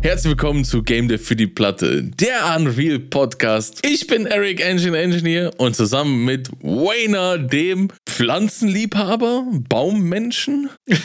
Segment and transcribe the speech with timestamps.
[0.00, 3.80] Herzlich willkommen zu Game Dev für die Platte, der Unreal Podcast.
[3.84, 10.70] Ich bin Eric Engine Engineer und zusammen mit Wayner, dem Pflanzenliebhaber, Baummenschen.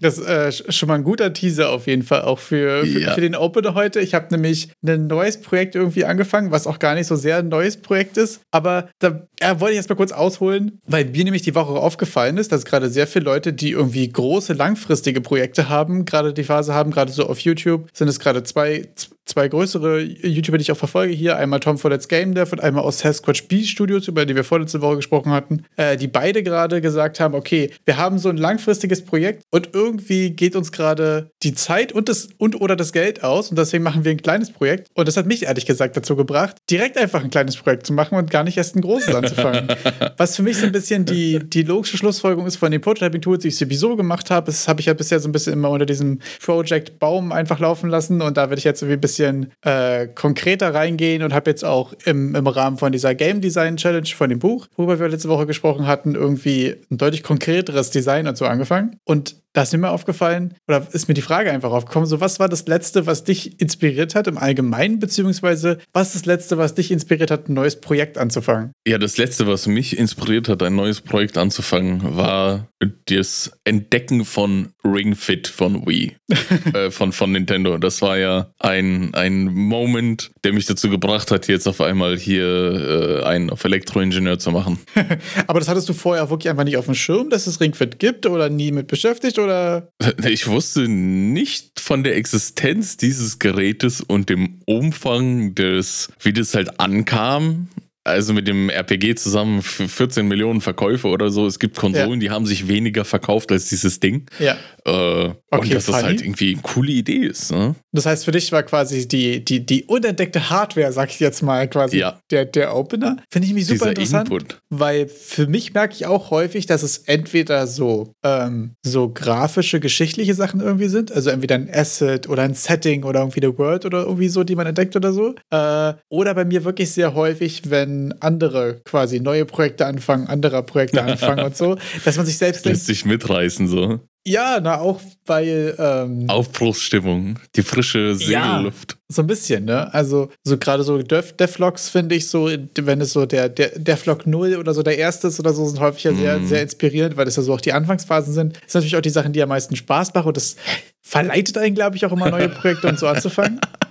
[0.00, 3.12] Das ist äh, schon mal ein guter Teaser auf jeden Fall auch für, für, ja.
[3.14, 4.00] für den Opener heute.
[4.00, 7.48] Ich habe nämlich ein neues Projekt irgendwie angefangen, was auch gar nicht so sehr ein
[7.48, 8.40] neues Projekt ist.
[8.52, 12.36] Aber da ja, wollte ich erst mal kurz ausholen, weil mir nämlich die Woche aufgefallen
[12.36, 16.67] ist, dass gerade sehr viele Leute, die irgendwie große, langfristige Projekte haben, gerade die Phase
[16.74, 18.88] haben, gerade so auf YouTube, sind es gerade zwei,
[19.28, 21.36] zwei größere YouTuber, die ich auch verfolge hier.
[21.36, 24.44] Einmal Tom for Let's Game Dev und einmal aus Sasquatch B Studios, über die wir
[24.44, 28.36] vorletzte Woche gesprochen hatten, äh, die beide gerade gesagt haben, okay, wir haben so ein
[28.36, 33.22] langfristiges Projekt und irgendwie geht uns gerade die Zeit und, das, und oder das Geld
[33.22, 34.88] aus und deswegen machen wir ein kleines Projekt.
[34.94, 38.16] Und das hat mich ehrlich gesagt dazu gebracht, direkt einfach ein kleines Projekt zu machen
[38.16, 39.68] und gar nicht erst ein großes anzufangen.
[40.16, 43.48] Was für mich so ein bisschen die, die logische Schlussfolgerung ist von den Prototyping-Tools, die
[43.48, 44.46] ich sowieso gemacht habe.
[44.46, 47.90] Das habe ich ja bisher so ein bisschen immer unter diesem Project Baum einfach laufen
[47.90, 51.50] lassen und da werde ich jetzt irgendwie ein bisschen bisschen äh, konkreter reingehen und habe
[51.50, 55.08] jetzt auch im, im Rahmen von dieser Game Design Challenge von dem Buch, worüber wir
[55.08, 58.98] letzte Woche gesprochen hatten, irgendwie ein deutlich konkreteres Design so angefangen.
[59.04, 62.48] Und da ist mir aufgefallen, oder ist mir die Frage einfach aufgekommen, so was war
[62.48, 66.90] das Letzte, was dich inspiriert hat im Allgemeinen, beziehungsweise was ist das Letzte, was dich
[66.90, 68.72] inspiriert hat, ein neues Projekt anzufangen?
[68.86, 72.68] Ja, das Letzte, was mich inspiriert hat, ein neues Projekt anzufangen, war
[73.06, 76.16] das Entdecken von Ring Fit von Wii,
[76.74, 77.78] äh, von, von Nintendo.
[77.78, 83.22] Das war ja ein, ein Moment, der mich dazu gebracht hat, jetzt auf einmal hier
[83.22, 84.78] äh, einen auf Elektroingenieur zu machen.
[85.46, 87.98] Aber das hattest du vorher wirklich einfach nicht auf dem Schirm, dass es Ring Fit
[87.98, 89.37] gibt oder nie mit beschäftigt?
[89.38, 89.92] Oder?
[90.28, 96.80] Ich wusste nicht von der Existenz dieses Gerätes und dem Umfang des, wie das halt
[96.80, 97.68] ankam
[98.08, 101.46] also mit dem RPG zusammen 14 Millionen Verkäufe oder so.
[101.46, 102.28] Es gibt Konsolen, ja.
[102.28, 104.26] die haben sich weniger verkauft als dieses Ding.
[104.38, 104.56] Ja.
[104.84, 105.96] Äh, okay, und dass funny.
[105.96, 107.52] das halt irgendwie eine coole Idee ist.
[107.52, 107.74] Ne?
[107.92, 111.68] Das heißt, für dich war quasi die, die, die unentdeckte Hardware, sag ich jetzt mal,
[111.68, 112.20] quasi ja.
[112.30, 113.18] der, der Opener.
[113.30, 114.30] Finde ich mich super Dieser interessant.
[114.30, 114.62] Input.
[114.70, 120.34] Weil für mich merke ich auch häufig, dass es entweder so, ähm, so grafische, geschichtliche
[120.34, 121.12] Sachen irgendwie sind.
[121.12, 124.56] Also entweder ein Asset oder ein Setting oder irgendwie eine World oder irgendwie so, die
[124.56, 125.34] man entdeckt oder so.
[125.50, 131.02] Äh, oder bei mir wirklich sehr häufig, wenn andere quasi neue Projekte anfangen, anderer Projekte
[131.02, 134.00] anfangen und so, dass man sich selbst lässt sich mitreißen so.
[134.26, 138.92] Ja, na auch weil ähm, Aufbruchsstimmung, die frische Segelluft.
[138.92, 139.92] Ja, so ein bisschen, ne?
[139.94, 144.26] Also so gerade so Def Devlogs finde ich so, wenn es so der, der Devlog
[144.26, 146.46] 0 oder so der erste ist oder so, sind häufig ja sehr, mm.
[146.46, 148.56] sehr inspirierend, weil das ja so auch die Anfangsphasen sind.
[148.56, 150.56] Das sind natürlich auch die Sachen, die am meisten Spaß machen und das
[151.00, 153.60] verleitet einen, glaube ich, auch immer neue Projekte und so anzufangen.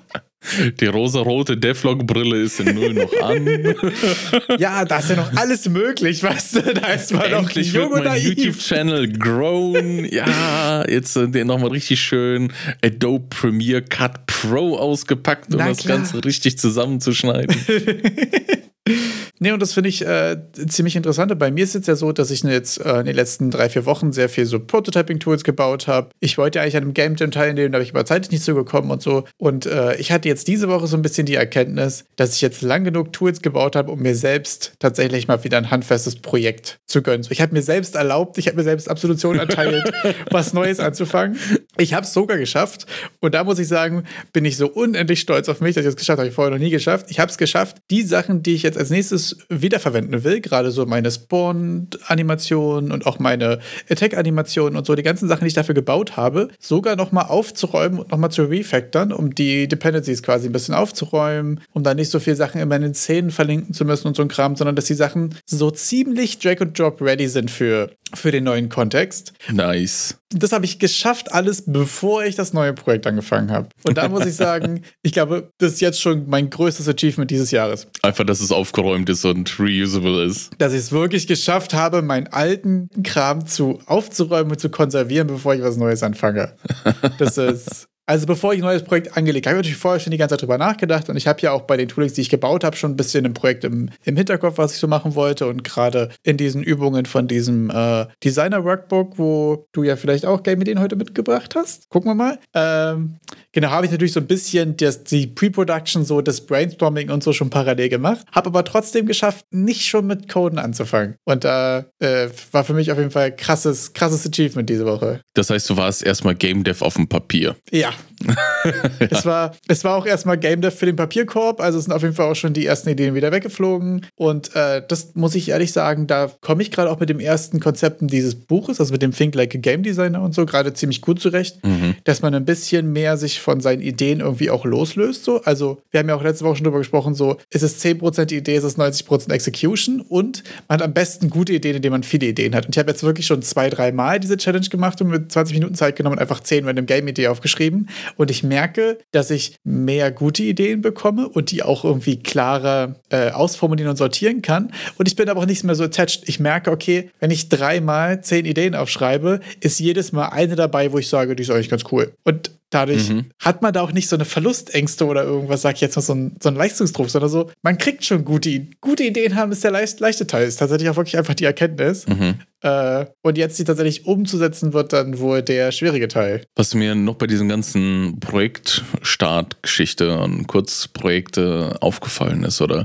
[0.79, 3.45] Die rosarote Deflog-Brille ist in Null noch an.
[4.59, 6.73] ja, da ist ja noch alles möglich, weißt du?
[6.73, 10.05] Da ist man Endlich noch wird mein YouTube-Channel grown.
[10.05, 12.53] Ja, jetzt äh, nochmal richtig schön
[12.83, 17.55] Adobe Premiere Cut Pro ausgepackt, um das Ganze richtig zusammenzuschneiden.
[19.39, 20.37] Nee, und das finde ich äh,
[20.67, 21.37] ziemlich interessant.
[21.37, 23.69] Bei mir ist es jetzt ja so, dass ich jetzt äh, in den letzten drei,
[23.69, 26.09] vier Wochen sehr viel so Prototyping-Tools gebaut habe.
[26.19, 28.89] Ich wollte eigentlich an einem Game Jam teilnehmen, da habe ich aber zeitlich nicht zugekommen
[28.89, 29.25] und so.
[29.37, 32.63] Und äh, ich hatte jetzt diese Woche so ein bisschen die Erkenntnis, dass ich jetzt
[32.63, 37.03] lang genug Tools gebaut habe, um mir selbst tatsächlich mal wieder ein handfestes Projekt zu
[37.03, 37.21] gönnen.
[37.21, 39.83] So, ich habe mir selbst erlaubt, ich habe mir selbst Absolution erteilt,
[40.31, 41.37] was Neues anzufangen.
[41.77, 42.87] Ich habe es sogar geschafft.
[43.19, 44.03] Und da muss ich sagen,
[44.33, 46.29] bin ich so unendlich stolz auf mich, dass ich es geschafft habe.
[46.29, 47.07] Ich vorher noch nie geschafft.
[47.09, 50.85] Ich habe es geschafft, die Sachen, die ich jetzt als nächstes wiederverwenden will, gerade so
[50.85, 56.17] meine Spawn-Animationen und auch meine Attack-Animationen und so, die ganzen Sachen, die ich dafür gebaut
[56.17, 61.61] habe, sogar nochmal aufzuräumen und nochmal zu refactoren, um die Dependencies quasi ein bisschen aufzuräumen,
[61.73, 64.21] um da nicht so viele Sachen immer in den Szenen verlinken zu müssen und so
[64.21, 68.31] ein Kram, sondern dass die Sachen so ziemlich Drag and Drop ready sind für, für
[68.31, 69.33] den neuen Kontext.
[69.51, 70.17] Nice.
[70.29, 73.69] Das habe ich geschafft, alles bevor ich das neue Projekt angefangen habe.
[73.83, 77.51] Und da muss ich sagen, ich glaube, das ist jetzt schon mein größtes Achievement dieses
[77.51, 77.87] Jahres.
[78.01, 80.51] Einfach, dass es aufgeräumt ist und reusable ist.
[80.57, 85.55] Dass ich es wirklich geschafft habe, meinen alten Kram zu aufzuräumen und zu konservieren, bevor
[85.55, 86.53] ich was Neues anfange.
[87.19, 90.11] Das ist also bevor ich ein neues Projekt angelegt habe, habe ich natürlich vorher schon
[90.11, 92.29] die ganze Zeit drüber nachgedacht und ich habe ja auch bei den Toolings, die ich
[92.29, 95.45] gebaut habe, schon ein bisschen ein Projekt im, im Hinterkopf, was ich so machen wollte
[95.45, 100.79] und gerade in diesen Übungen von diesem äh, Designer-Workbook, wo du ja vielleicht auch Game-Ideen
[100.79, 101.89] heute mitgebracht hast.
[101.89, 102.39] Gucken wir mal.
[102.53, 103.17] Ähm,
[103.51, 107.33] genau, habe ich natürlich so ein bisschen das, die Pre-Production, so das Brainstorming und so
[107.33, 111.15] schon parallel gemacht, habe aber trotzdem geschafft, nicht schon mit Coden anzufangen.
[111.25, 115.19] Und da äh, war für mich auf jeden Fall krasses, krasses Achievement diese Woche.
[115.33, 117.57] Das heißt, du warst erstmal Game Dev auf dem Papier.
[117.71, 117.91] Ja,
[118.99, 122.15] es, war, es war auch erstmal Game Dev für den Papierkorb, also sind auf jeden
[122.15, 124.05] Fall auch schon die ersten Ideen wieder weggeflogen.
[124.15, 127.59] Und äh, das muss ich ehrlich sagen, da komme ich gerade auch mit den ersten
[127.59, 131.01] Konzepten dieses Buches, also mit dem Think Like a Game Designer und so, gerade ziemlich
[131.01, 131.95] gut zurecht, mhm.
[132.03, 135.23] dass man ein bisschen mehr sich von seinen Ideen irgendwie auch loslöst.
[135.23, 135.41] So.
[135.43, 138.55] Also, wir haben ja auch letzte Woche schon drüber gesprochen, so, ist es 10% Idee,
[138.55, 142.55] ist es 90% Execution und man hat am besten gute Ideen, indem man viele Ideen
[142.55, 142.65] hat.
[142.65, 145.55] Und ich habe jetzt wirklich schon zwei, drei Mal diese Challenge gemacht und mit 20
[145.55, 147.86] Minuten Zeit genommen und einfach 10 random Game-Idee aufgeschrieben.
[148.15, 153.31] Und ich merke, dass ich mehr gute Ideen bekomme und die auch irgendwie klarer äh,
[153.31, 154.71] ausformulieren und sortieren kann.
[154.97, 156.27] Und ich bin aber auch nicht mehr so attached.
[156.27, 160.97] Ich merke, okay, wenn ich dreimal zehn Ideen aufschreibe, ist jedes Mal eine dabei, wo
[160.97, 162.13] ich sage, die ist eigentlich ganz cool.
[162.23, 163.27] Und Dadurch mhm.
[163.39, 166.13] hat man da auch nicht so eine Verlustängste oder irgendwas, sag ich jetzt mal, so
[166.13, 170.01] ein, so Leistungsdruck, sondern so, man kriegt schon gute, gute Ideen haben, ist der leicht,
[170.01, 170.47] leichte Teil.
[170.47, 172.05] Ist tatsächlich auch wirklich einfach die Erkenntnis.
[172.07, 172.35] Mhm.
[172.61, 176.43] Äh, und jetzt die tatsächlich umzusetzen wird dann wohl der schwierige Teil.
[176.55, 182.83] Was mir noch bei diesen ganzen Projektstartgeschichte und Kurzprojekte aufgefallen ist, oder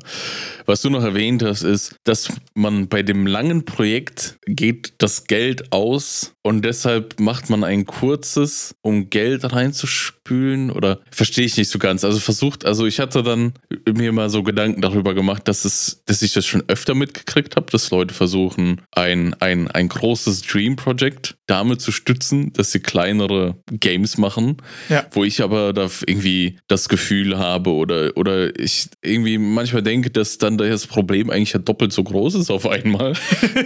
[0.67, 5.73] was du noch erwähnt hast, ist, dass man bei dem langen Projekt geht das Geld
[5.73, 11.71] aus und deshalb macht man ein kurzes, um Geld einzuspielen reinzuspülen oder verstehe ich nicht
[11.71, 12.05] so ganz.
[12.05, 13.53] Also versucht, also ich hatte dann
[13.87, 17.71] mir mal so Gedanken darüber gemacht, dass es, dass ich das schon öfter mitgekriegt habe,
[17.71, 23.57] dass Leute versuchen, ein, ein, ein großes Dream Project damit zu stützen, dass sie kleinere
[23.71, 24.57] Games machen,
[24.89, 25.05] ja.
[25.13, 30.39] wo ich aber da irgendwie das Gefühl habe oder, oder ich irgendwie manchmal denke, dass
[30.39, 33.15] dann das Problem eigentlich ja doppelt so groß ist auf einmal.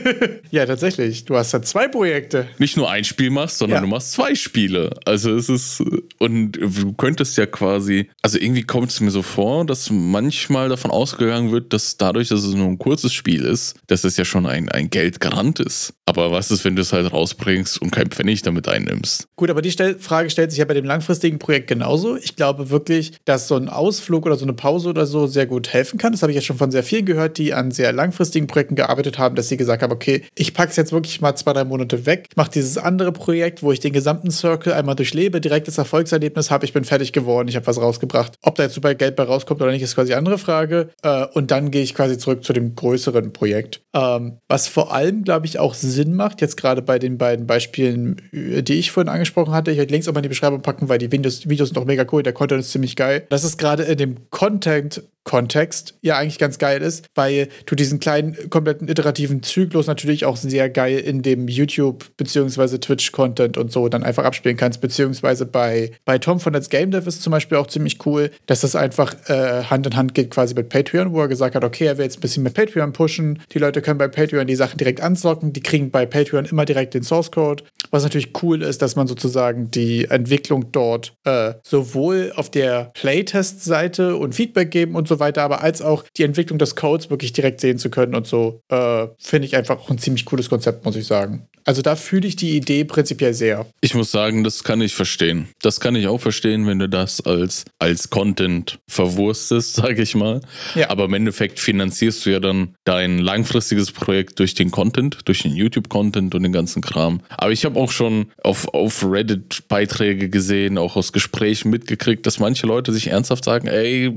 [0.50, 1.24] ja, tatsächlich.
[1.24, 2.48] Du hast ja zwei Projekte.
[2.58, 3.80] Nicht nur ein Spiel machst, sondern ja.
[3.82, 4.90] du machst zwei Spiele.
[5.04, 5.82] Also es ist,
[6.18, 10.90] und du könntest ja quasi, also irgendwie kommt es mir so vor, dass manchmal davon
[10.90, 14.46] ausgegangen wird, dass dadurch, dass es nur ein kurzes Spiel ist, dass es ja schon
[14.46, 15.94] ein, ein Geldgarant ist.
[16.08, 19.26] Aber was ist, wenn du es halt rausbringst und kein Pfennig damit einnimmst?
[19.34, 22.16] Gut, aber die Stel Frage stellt sich ja bei dem langfristigen Projekt genauso.
[22.16, 25.72] Ich glaube wirklich, dass so ein Ausflug oder so eine Pause oder so sehr gut
[25.72, 26.12] helfen kann.
[26.12, 29.18] Das habe ich ja schon von sehr vielen gehört, die an sehr langfristigen Projekten gearbeitet
[29.18, 32.06] haben, dass sie gesagt haben, okay, ich packe es jetzt wirklich mal zwei, drei Monate
[32.06, 36.64] weg, mache dieses andere Projekt, wo ich den gesamten Circle einmal durchlebe, direktes Erfolgserlebnis habe,
[36.64, 38.34] ich bin fertig geworden, ich habe was rausgebracht.
[38.42, 40.90] Ob da jetzt super Geld bei rauskommt oder nicht, ist quasi eine andere Frage.
[41.02, 43.82] Äh, und dann gehe ich quasi zurück zu dem größeren Projekt.
[43.94, 48.22] Ähm, was vor allem, glaube ich, auch Sinn macht, jetzt gerade bei den beiden Beispielen,
[48.32, 49.70] äh, die ich vorhin angesprochen hatte.
[49.70, 51.84] Ich werde Links auch mal in die Beschreibung packen, weil die Videos, Videos sind auch
[51.84, 53.26] mega cool, der Content ist ziemlich geil.
[53.30, 57.98] Das ist gerade in dem Content Kontext ja eigentlich ganz geil ist, weil du diesen
[57.98, 62.78] kleinen, kompletten iterativen Zyklus natürlich auch sehr geil in dem YouTube- bzw.
[62.78, 67.08] Twitch-Content und so dann einfach abspielen kannst, beziehungsweise bei, bei Tom von Let's Game Dev
[67.08, 70.54] ist zum Beispiel auch ziemlich cool, dass das einfach äh, Hand in Hand geht quasi
[70.54, 73.40] mit Patreon, wo er gesagt hat, okay, er will jetzt ein bisschen mit Patreon pushen,
[73.52, 76.94] die Leute können bei Patreon die Sachen direkt anzocken, die kriegen bei Patreon immer direkt
[76.94, 82.32] den Source Code, was natürlich cool ist, dass man sozusagen die Entwicklung dort äh, sowohl
[82.36, 86.76] auf der Playtest-Seite und Feedback geben und so weiter, aber als auch die Entwicklung des
[86.76, 90.24] Codes wirklich direkt sehen zu können und so, äh, finde ich einfach auch ein ziemlich
[90.24, 91.46] cooles Konzept, muss ich sagen.
[91.66, 93.66] Also da fühle ich die Idee prinzipiell sehr.
[93.80, 95.48] Ich muss sagen, das kann ich verstehen.
[95.60, 100.40] Das kann ich auch verstehen, wenn du das als, als Content verwurstest, sage ich mal.
[100.76, 100.90] Ja.
[100.90, 105.56] Aber im Endeffekt finanzierst du ja dann dein langfristiges Projekt durch den Content, durch den
[105.56, 107.20] YouTube-Content und den ganzen Kram.
[107.30, 112.38] Aber ich habe auch schon auf, auf Reddit Beiträge gesehen, auch aus Gesprächen mitgekriegt, dass
[112.38, 114.16] manche Leute sich ernsthaft sagen, ey,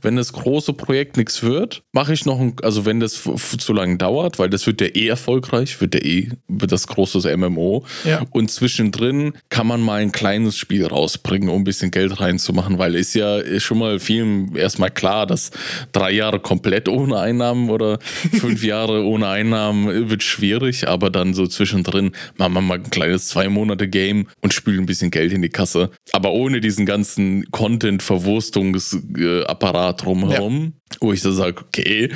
[0.00, 3.22] wenn das große Projekt nichts wird, mache ich noch ein, also wenn das
[3.58, 7.24] zu lange dauert, weil das wird ja eh erfolgreich, wird ja eh, wird das großes
[7.36, 7.84] MMO.
[8.04, 8.22] Ja.
[8.30, 12.94] Und zwischendrin kann man mal ein kleines Spiel rausbringen, um ein bisschen Geld reinzumachen, weil
[12.94, 15.50] ist ja schon mal vielen erstmal klar, dass
[15.92, 17.98] drei Jahre komplett ohne Einnahmen oder
[18.32, 23.28] fünf Jahre ohne Einnahmen wird schwierig, aber dann so zwischendrin machen wir mal ein kleines
[23.28, 25.90] zwei Monate Game und spülen ein bisschen Geld in die Kasse.
[26.12, 30.23] Aber ohne diesen ganzen Content-Verwurstungsapparat drumherum.
[30.30, 30.40] Ja
[31.00, 32.10] wo ich so sage, okay,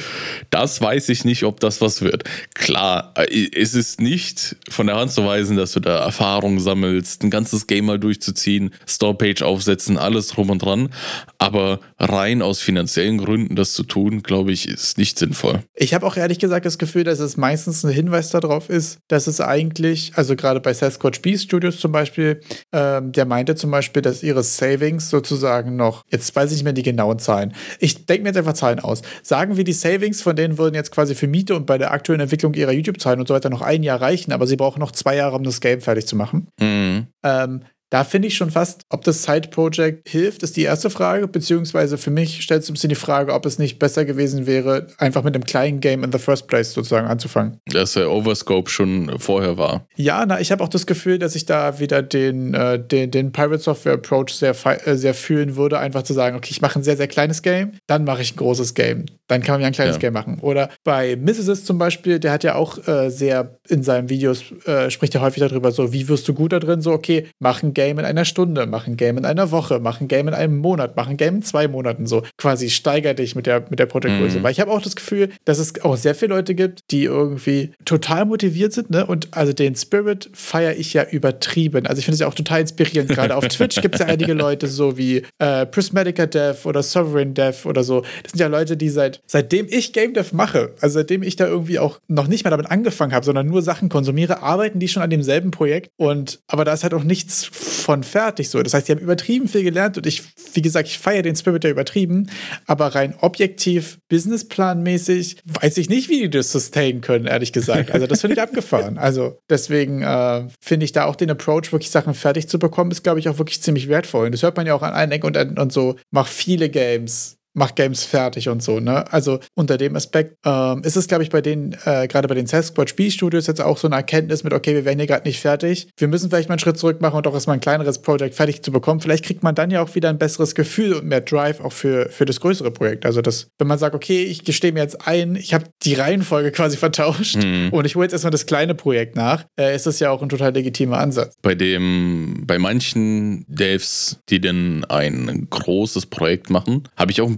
[0.50, 2.25] das weiß ich nicht, ob das was wird.
[2.54, 7.23] Klar, äh, es ist nicht von der Hand zu weisen, dass du da Erfahrung sammelst,
[7.23, 10.90] ein ganzes Game mal durchzuziehen, Storepage aufsetzen, alles drum und dran.
[11.38, 15.62] Aber rein aus finanziellen Gründen das zu tun, glaube ich, ist nicht sinnvoll.
[15.75, 19.26] Ich habe auch ehrlich gesagt das Gefühl, dass es meistens ein Hinweis darauf ist, dass
[19.26, 22.40] es eigentlich, also gerade bei Sasquatch Beast Studios zum Beispiel,
[22.73, 26.73] ähm, der meinte zum Beispiel, dass ihre Savings sozusagen noch, jetzt weiß ich nicht mehr
[26.73, 27.54] die genauen Zahlen.
[27.78, 29.02] Ich denke mir jetzt einfach Zahlen aus.
[29.22, 32.20] Sagen wir, die Savings von denen würden jetzt quasi für Miete und bei der aktuellen
[32.20, 35.16] Entwicklung ihrer YouTube-Zahlen und so weiter noch ein Jahr reichen, aber sie brauchen noch zwei
[35.16, 36.48] Jahre, um das Game fertig zu machen.
[36.60, 37.06] Mhm.
[37.22, 41.99] Ähm, da finde ich schon fast, ob das Side-Project hilft, ist die erste Frage, beziehungsweise
[41.99, 45.23] für mich stellt es ein bisschen die Frage, ob es nicht besser gewesen wäre, einfach
[45.23, 47.59] mit einem kleinen Game in the first place sozusagen anzufangen.
[47.66, 49.87] Dass der Overscope schon vorher war.
[49.97, 53.33] Ja, na, ich habe auch das Gefühl, dass ich da wieder den, äh, den, den
[53.33, 54.54] Pirate Software Approach sehr,
[54.87, 57.73] äh, sehr fühlen würde, einfach zu sagen, okay, ich mache ein sehr, sehr kleines Game,
[57.87, 59.07] dann mache ich ein großes Game.
[59.28, 60.00] Dann kann man ja ein kleines ja.
[60.00, 60.38] Game machen.
[60.40, 61.64] Oder bei Mrs.
[61.64, 65.40] zum Beispiel, der hat ja auch äh, sehr in seinen Videos, äh, spricht ja häufig
[65.40, 66.80] darüber, so, wie wirst du gut da drin?
[66.80, 70.00] So, okay, mach ein Game in einer Stunde, mach ein Game in einer Woche, mach
[70.00, 72.06] ein Game in einem Monat, mach ein Game in zwei Monaten.
[72.06, 74.38] So, quasi steiger dich mit der, mit der Projektgröße.
[74.38, 74.42] Mhm.
[74.42, 77.73] Weil ich habe auch das Gefühl, dass es auch sehr viele Leute gibt, die irgendwie
[77.85, 79.04] total motiviert sind, ne?
[79.06, 81.87] Und also den Spirit feiere ich ja übertrieben.
[81.87, 83.11] Also ich finde es ja auch total inspirierend.
[83.11, 87.35] Gerade auf Twitch gibt es ja einige Leute, so wie äh, Prismatica Dev oder Sovereign
[87.35, 88.02] Dev oder so.
[88.23, 91.46] Das sind ja Leute, die seit seitdem ich Game Dev mache, also seitdem ich da
[91.46, 95.02] irgendwie auch noch nicht mal damit angefangen habe, sondern nur Sachen konsumiere, arbeiten die schon
[95.02, 95.90] an demselben Projekt.
[95.96, 98.62] Und aber da ist halt auch nichts von fertig so.
[98.62, 100.22] Das heißt, die haben übertrieben viel gelernt und ich,
[100.52, 102.28] wie gesagt, ich feiere den Spirit ja übertrieben,
[102.66, 107.90] aber rein objektiv, businessplanmäßig, weiß ich nicht, wie die das sustain können, ehrlich gesagt.
[107.92, 108.98] Also das finde ich abgefahren.
[108.98, 113.02] Also deswegen äh, finde ich da auch den Approach, wirklich Sachen fertig zu bekommen, ist,
[113.02, 114.26] glaube ich, auch wirklich ziemlich wertvoll.
[114.26, 115.96] Und das hört man ja auch an allen Ecken und und so.
[116.10, 119.11] Mach viele Games macht Games fertig und so, ne?
[119.12, 122.47] Also unter dem Aspekt ähm, ist es, glaube ich, bei den, äh, gerade bei den
[122.47, 125.88] Sasquatch Spielstudios jetzt auch so eine Erkenntnis mit, okay, wir werden hier gerade nicht fertig.
[125.97, 128.62] Wir müssen vielleicht mal einen Schritt zurück machen und auch erstmal ein kleineres Projekt fertig
[128.62, 129.00] zu bekommen.
[129.00, 132.09] Vielleicht kriegt man dann ja auch wieder ein besseres Gefühl und mehr Drive auch für,
[132.11, 133.05] für das größere Projekt.
[133.05, 136.52] Also das, wenn man sagt, okay, ich gestehe mir jetzt ein, ich habe die Reihenfolge
[136.52, 137.71] quasi vertauscht mhm.
[137.73, 140.28] und ich hole jetzt erstmal das kleine Projekt nach, äh, ist das ja auch ein
[140.28, 141.35] total legitimer Ansatz.
[141.43, 147.38] Bei dem, bei manchen Devs, die denn ein großes Projekt machen, habe ich auch ein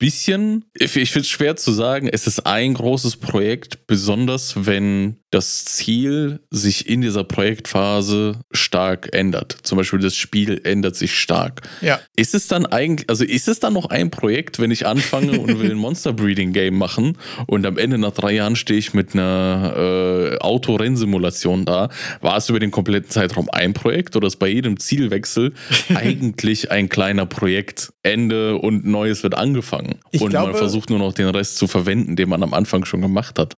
[0.00, 5.18] bisschen, ich, ich finde es schwer zu sagen, es ist ein großes Projekt, besonders wenn
[5.30, 9.56] das Ziel sich in dieser Projektphase stark ändert.
[9.62, 11.60] Zum Beispiel das Spiel ändert sich stark.
[11.82, 12.00] Ja.
[12.16, 15.60] Ist es dann eigentlich, also ist es dann noch ein Projekt, wenn ich anfange und
[15.60, 17.16] will ein Monster Breeding Game machen
[17.46, 21.90] und am Ende nach drei Jahren stehe ich mit einer äh, Autorennsimulation da?
[22.22, 25.52] War es über den kompletten Zeitraum ein Projekt oder ist bei jedem Zielwechsel
[25.94, 29.89] eigentlich ein kleiner Projektende und Neues wird angefangen?
[30.10, 32.84] Ich und glaube, man versucht nur noch den Rest zu verwenden, den man am Anfang
[32.84, 33.54] schon gemacht hat.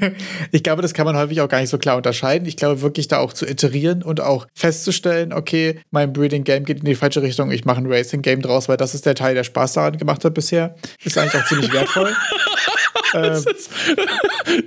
[0.52, 2.46] ich glaube, das kann man häufig auch gar nicht so klar unterscheiden.
[2.46, 6.80] Ich glaube wirklich da auch zu iterieren und auch festzustellen, okay, mein Breeding Game geht
[6.80, 9.34] in die falsche Richtung, ich mache ein Racing Game draus, weil das ist der Teil,
[9.34, 10.74] der Spaß daran gemacht hat bisher.
[11.04, 12.14] Ist eigentlich auch ziemlich wertvoll.
[13.14, 13.44] ähm,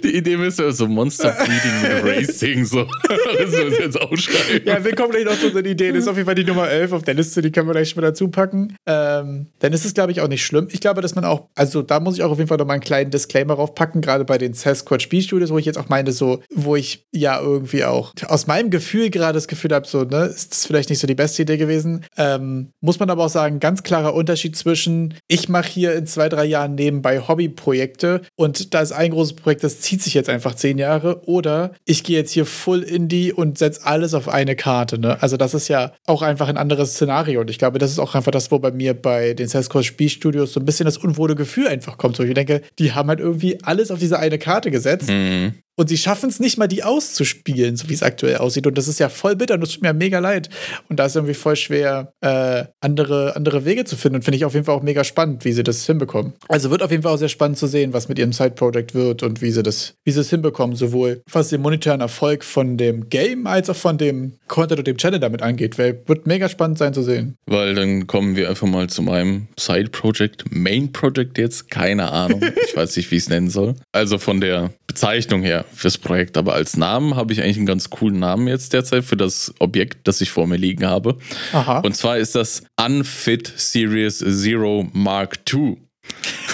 [0.03, 2.85] die Idee müsste so Monster Breeding mit Racing, so.
[3.07, 4.61] das müssen wir jetzt aufschreiben.
[4.65, 5.93] Ja, wir kommen gleich noch zu unseren Ideen.
[5.95, 7.89] Das ist auf jeden Fall die Nummer 11 auf der Liste, die können wir gleich
[7.89, 8.75] schon mal dazu packen.
[8.85, 10.67] Ähm, dann ist es, glaube ich, auch nicht schlimm.
[10.71, 12.73] Ich glaube, dass man auch, also da muss ich auch auf jeden Fall noch mal
[12.73, 16.41] einen kleinen Disclaimer draufpacken, gerade bei den Sasquatch Spielstudios, wo ich jetzt auch meine, so,
[16.53, 20.51] wo ich ja irgendwie auch aus meinem Gefühl gerade das Gefühl habe, so, ne, ist
[20.51, 22.05] das vielleicht nicht so die beste Idee gewesen.
[22.17, 26.27] Ähm, muss man aber auch sagen, ganz klarer Unterschied zwischen, ich mache hier in zwei,
[26.27, 30.55] drei Jahren nebenbei Hobbyprojekte und da ist ein großes Projekt, das zieht sich jetzt einfach
[30.55, 31.21] zehn Jahre.
[31.27, 34.99] Oder ich gehe jetzt hier full Indie und setze alles auf eine Karte.
[34.99, 35.21] Ne?
[35.21, 37.41] Also das ist ja auch einfach ein anderes Szenario.
[37.41, 40.51] Und ich glaube, das ist auch einfach das, wo bei mir bei den Salesforce Spielstudios
[40.51, 42.17] so ein bisschen das unwohle Gefühl einfach kommt.
[42.17, 45.04] So, ich denke, die haben halt irgendwie alles auf diese eine Karte gesetzt.
[45.07, 45.64] Mhm.
[45.77, 48.65] Und sie schaffen es nicht mal, die auszuspielen, so wie es aktuell aussieht.
[48.65, 50.49] Und das ist ja voll bitter und das tut mir mega leid.
[50.89, 54.17] Und da ist irgendwie voll schwer, äh, andere, andere Wege zu finden.
[54.17, 56.33] Und finde ich auf jeden Fall auch mega spannend, wie sie das hinbekommen.
[56.47, 59.23] Also wird auf jeden Fall auch sehr spannend zu sehen, was mit ihrem Side-Project wird
[59.23, 63.09] und wie sie das, wie sie es hinbekommen, sowohl was den monetären Erfolg von dem
[63.09, 65.77] Game als auch von dem Content und dem Channel damit angeht.
[65.77, 67.35] Weil wird mega spannend sein zu sehen.
[67.47, 72.41] Weil dann kommen wir einfach mal zu meinem Side-Project, Main-Project jetzt, keine Ahnung.
[72.65, 73.75] ich weiß nicht, wie ich es nennen soll.
[73.91, 77.89] Also von der Bezeichnung her fürs Projekt, aber als Namen habe ich eigentlich einen ganz
[77.89, 81.17] coolen Namen jetzt derzeit für das Objekt, das ich vor mir liegen habe.
[81.53, 81.79] Aha.
[81.79, 85.77] Und zwar ist das Unfit Series Zero Mark II.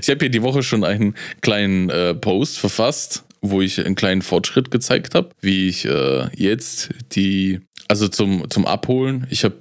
[0.00, 4.22] ich habe hier die Woche schon einen kleinen äh, Post verfasst, wo ich einen kleinen
[4.22, 9.56] Fortschritt gezeigt habe, wie ich äh, jetzt die, also zum, zum Abholen, ich habe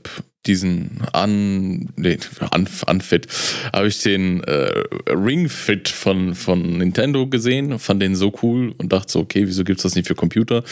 [0.47, 2.17] diesen Un, nee,
[2.53, 3.27] Un, Unfit,
[3.73, 8.91] habe ich den äh, Ring Fit von, von Nintendo gesehen, fand den so cool und
[8.91, 10.63] dachte so, okay, wieso gibt es das nicht für Computer?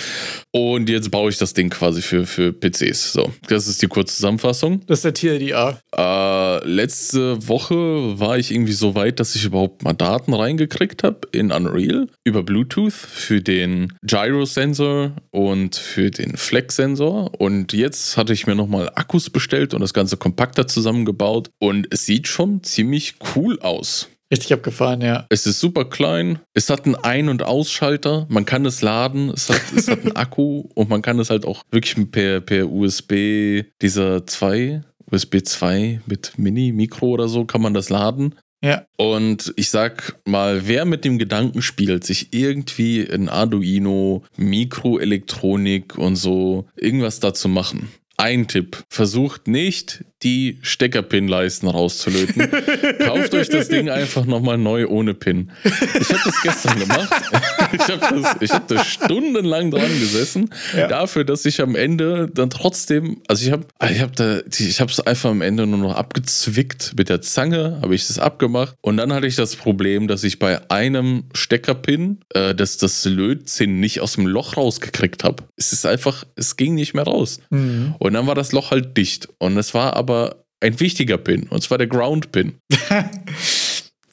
[0.52, 3.14] Und jetzt baue ich das Ding quasi für, für PCs.
[3.14, 4.82] So, das ist die kurze Zusammenfassung.
[4.88, 5.80] Das ist der TLDR.
[5.96, 11.28] Äh, letzte Woche war ich irgendwie so weit, dass ich überhaupt mal Daten reingekriegt habe
[11.32, 17.40] in Unreal über Bluetooth für den Gyro-Sensor und für den Flex-Sensor.
[17.40, 22.06] Und jetzt hatte ich mir nochmal Akkus bestellt und das Ganze kompakter zusammengebaut und es
[22.06, 24.10] sieht schon ziemlich cool aus.
[24.34, 25.28] Richtig abgefahren, ja.
[25.30, 26.40] Es ist super klein.
[26.56, 28.26] Es hat einen Ein- und Ausschalter.
[28.30, 29.30] Man kann es laden.
[29.30, 32.68] Es hat, es hat einen Akku und man kann es halt auch wirklich per, per
[32.68, 38.34] USB, dieser 2, USB 2 mit Mini, Mikro oder so, kann man das laden.
[38.64, 38.86] Ja.
[38.98, 46.16] Und ich sag mal, wer mit dem Gedanken spielt, sich irgendwie in Arduino, Mikroelektronik und
[46.16, 47.90] so irgendwas dazu machen.
[48.18, 48.84] Ein Tipp.
[48.90, 52.50] Versucht nicht, die Steckerpin-Leisten rauszulöten.
[53.00, 55.52] Kauft euch das Ding einfach nochmal neu ohne Pin.
[55.64, 57.10] Ich habe das gestern gemacht.
[57.74, 60.50] ich habe das, hab das stundenlang dran gesessen.
[60.76, 60.88] Ja.
[60.88, 64.92] Dafür, dass ich am Ende dann trotzdem, also ich habe ich hab da, ich habe
[64.92, 68.76] es einfach am Ende nur noch abgezwickt mit der Zange, habe ich das abgemacht.
[68.82, 73.80] Und dann hatte ich das Problem, dass ich bei einem Steckerpin äh, das, das Lötzinn
[73.80, 75.44] nicht aus dem Loch rausgekriegt habe.
[75.58, 77.40] Es ist einfach, es ging nicht mehr raus.
[77.50, 77.96] Mhm.
[78.00, 79.28] Und dann war das Loch halt dicht.
[79.40, 82.54] Und es war aber aber ein wichtiger Pin, und zwar der Ground-Pin.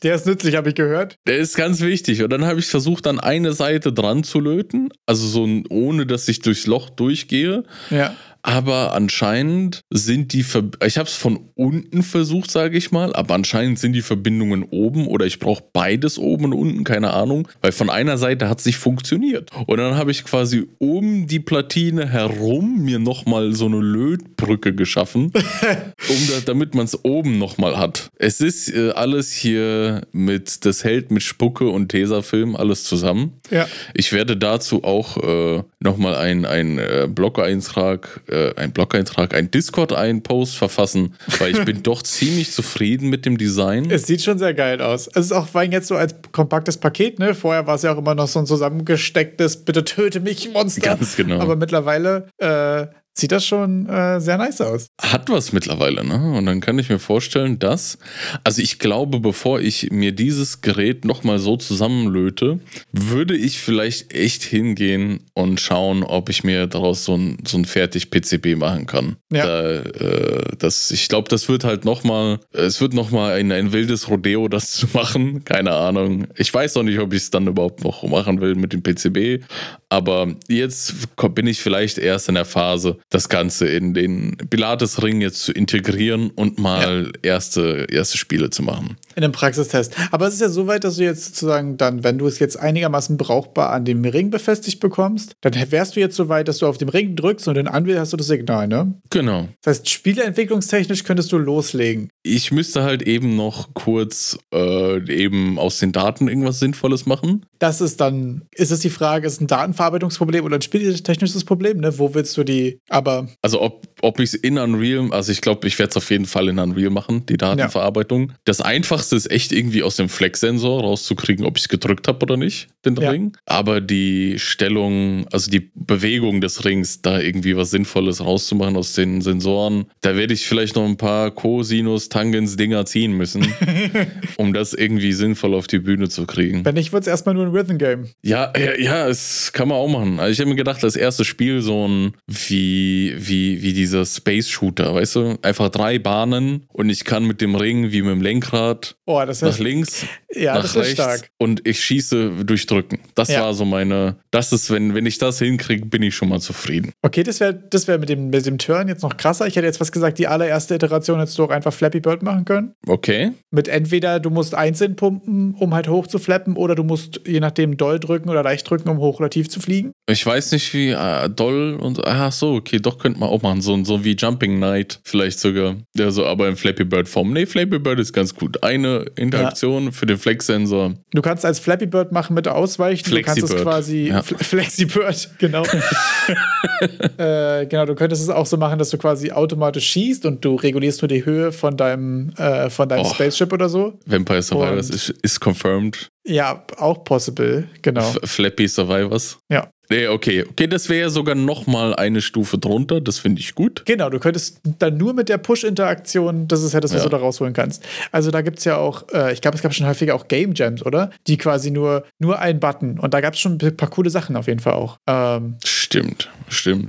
[0.03, 1.17] Der ist nützlich, habe ich gehört.
[1.27, 2.23] Der ist ganz wichtig.
[2.23, 4.89] Und dann habe ich versucht, an eine Seite dran zu löten.
[5.05, 7.65] Also so ohne, dass ich durchs Loch durchgehe.
[7.91, 13.15] Ja aber anscheinend sind die Ver ich habe es von unten versucht, sage ich mal,
[13.15, 17.49] aber anscheinend sind die Verbindungen oben oder ich brauche beides oben und unten, keine Ahnung,
[17.61, 19.51] weil von einer Seite hat es nicht funktioniert.
[19.67, 25.33] Und dann habe ich quasi um die Platine herum mir nochmal so eine Lötbrücke geschaffen,
[26.09, 28.11] um da, damit man es oben nochmal hat.
[28.17, 33.35] Es ist äh, alles hier mit, das hält mit Spucke und Tesafilm alles zusammen.
[33.51, 33.69] Ja.
[33.95, 41.15] Ich werde dazu auch äh, nochmal einen äh, Blog-Eintrag äh, einen Blog-Eintrag, einen Discord-Ein-Post verfassen,
[41.39, 43.91] weil ich bin doch ziemlich zufrieden mit dem Design.
[43.91, 45.09] Es sieht schon sehr geil aus.
[45.09, 47.35] Es ist auch vor allem jetzt so als kompaktes Paket, ne?
[47.35, 50.81] Vorher war es ja auch immer noch so ein zusammengestecktes, bitte töte mich, Monster.
[50.81, 51.41] Ganz genau.
[51.41, 54.87] Aber mittlerweile äh, sieht das schon äh, sehr nice aus.
[55.01, 56.33] Hat was mittlerweile, ne?
[56.37, 57.99] Und dann kann ich mir vorstellen, dass,
[58.45, 62.61] also ich glaube, bevor ich mir dieses Gerät nochmal so zusammenlöte,
[62.93, 67.65] würde ich vielleicht echt hingehen und schauen, ob ich mir daraus so ein, so ein
[67.65, 69.17] fertig PCB machen kann.
[69.33, 69.47] Ja.
[69.47, 74.09] Da, äh, das, ich glaube, das wird halt nochmal, es wird nochmal ein, ein wildes
[74.09, 75.45] Rodeo, das zu machen.
[75.45, 76.27] Keine Ahnung.
[76.37, 79.45] Ich weiß noch nicht, ob ich es dann überhaupt noch machen will mit dem PCB.
[79.89, 80.95] Aber jetzt
[81.35, 86.31] bin ich vielleicht erst in der Phase, das Ganze in den Pilates-Ring jetzt zu integrieren
[86.31, 87.11] und mal ja.
[87.23, 88.97] erste, erste Spiele zu machen.
[89.17, 89.97] In einem Praxistest.
[90.13, 92.57] Aber es ist ja so weit, dass du jetzt sozusagen dann, wenn du es jetzt
[92.57, 96.67] einigermaßen brauchbar an dem Ring befestigt bekommst, dann wärst du jetzt so weit, dass du
[96.67, 98.95] auf dem Ring drückst und in Anwähl hast du das Signal, ne?
[99.11, 99.49] Genau.
[99.63, 102.09] Das heißt, spieleentwicklungstechnisch könntest du loslegen.
[102.23, 107.45] Ich müsste halt eben noch kurz äh, eben aus den Daten irgendwas Sinnvolles machen.
[107.59, 111.79] Das ist dann, ist es die Frage, ist es ein Datenverarbeitungsproblem oder ein spieltechnisches Problem,
[111.79, 111.99] ne?
[111.99, 113.27] Wo willst du die, aber.
[113.43, 116.27] Also ob, ob ich es in Unreal, also ich glaube, ich werde es auf jeden
[116.27, 118.29] Fall in Unreal machen, die Datenverarbeitung.
[118.29, 118.35] Ja.
[118.45, 122.37] Das einfachste ist echt irgendwie aus dem Flex-Sensor rauszukriegen, ob ich es gedrückt habe oder
[122.37, 123.11] nicht, den ja.
[123.11, 123.37] Ring.
[123.47, 129.21] Aber die Stellung, also die Bewegung des Rings, da irgendwie was Sinnvolles rauszumachen aus den
[129.21, 133.47] Sensoren, da werde ich vielleicht noch ein paar Cosinus, Tangens, Dinger ziehen müssen,
[134.37, 136.65] um das irgendwie sinnvoll auf die Bühne zu kriegen.
[136.65, 138.09] Wenn nicht, wird es erstmal nur ein Rhythm Game.
[138.23, 140.21] Ja, ja, ja, es kann man auch machen.
[140.21, 144.49] Also ich habe mir gedacht, das erste Spiel so ein wie, wie, wie dieser Space
[144.49, 145.39] Shooter, weißt du?
[145.43, 149.43] Einfach drei Bahnen und ich kann mit dem Ring wie mit dem Lenkrad oh, das
[149.43, 151.31] nach links, ja, nach rechts stark.
[151.39, 153.01] und ich schieße durch Drücken.
[153.15, 153.43] Das ja.
[153.43, 156.93] war so meine, das ist, wenn, wenn ich das hinkriege, bin ich schon mal zufrieden.
[157.03, 159.47] Okay, das wäre das wär mit, dem, mit dem Turn jetzt noch krasser.
[159.47, 162.45] Ich hätte jetzt was gesagt, die allererste Iteration hättest du auch einfach Flappy Bird machen
[162.45, 162.75] können.
[162.87, 163.33] Okay.
[163.51, 167.41] Mit entweder du musst einzeln pumpen, um halt hoch zu flappen, oder du musst je
[167.41, 169.93] nachdem doll drücken oder leicht drücken, um hoch oder tief zu fliegen.
[170.09, 173.61] Ich weiß nicht, wie äh, doll und ach so, okay, doch könnte man auch machen.
[173.61, 175.77] So, so wie Jumping Knight vielleicht sogar.
[175.95, 177.33] Ja, so, aber in Flappy Bird Form.
[177.33, 178.63] Nee, Flappy Bird ist ganz gut.
[178.63, 179.91] Eine Interaktion ja.
[179.91, 180.95] für den Flex-Sensor.
[181.13, 183.05] Du kannst als Flappy Bird machen mit Ausweichen.
[183.05, 184.09] Flexi du kannst es quasi.
[184.09, 184.23] Ja.
[184.23, 185.63] Flexi Bird, genau.
[187.19, 190.55] äh, genau, du könntest es auch so machen, dass du quasi automatisch schießt und du
[190.55, 193.15] regulierst nur die Höhe von deinem, äh, von deinem oh.
[193.15, 193.99] Spaceship oder so.
[194.07, 196.11] Vampire Survivors ist, ist confirmed.
[196.31, 198.15] Ja, auch possible, genau.
[198.23, 199.39] F Flappy Survivors.
[199.49, 199.69] Ja.
[199.91, 200.45] Nee, okay.
[200.49, 203.01] Okay, das wäre sogar noch mal eine Stufe drunter.
[203.01, 203.83] Das finde ich gut.
[203.87, 207.09] Genau, du könntest dann nur mit der Push-Interaktion, das ist ja das, was ja.
[207.09, 207.85] du da rausholen kannst.
[208.13, 210.53] Also da gibt es ja auch, äh, ich glaube, es gab schon häufiger auch Game
[210.55, 211.11] Jams, oder?
[211.27, 213.01] Die quasi nur, nur ein Button.
[213.01, 214.99] Und da gab es schon ein paar coole Sachen auf jeden Fall auch.
[215.09, 215.80] Ähm, Stimmt.
[215.91, 216.31] Stimmt.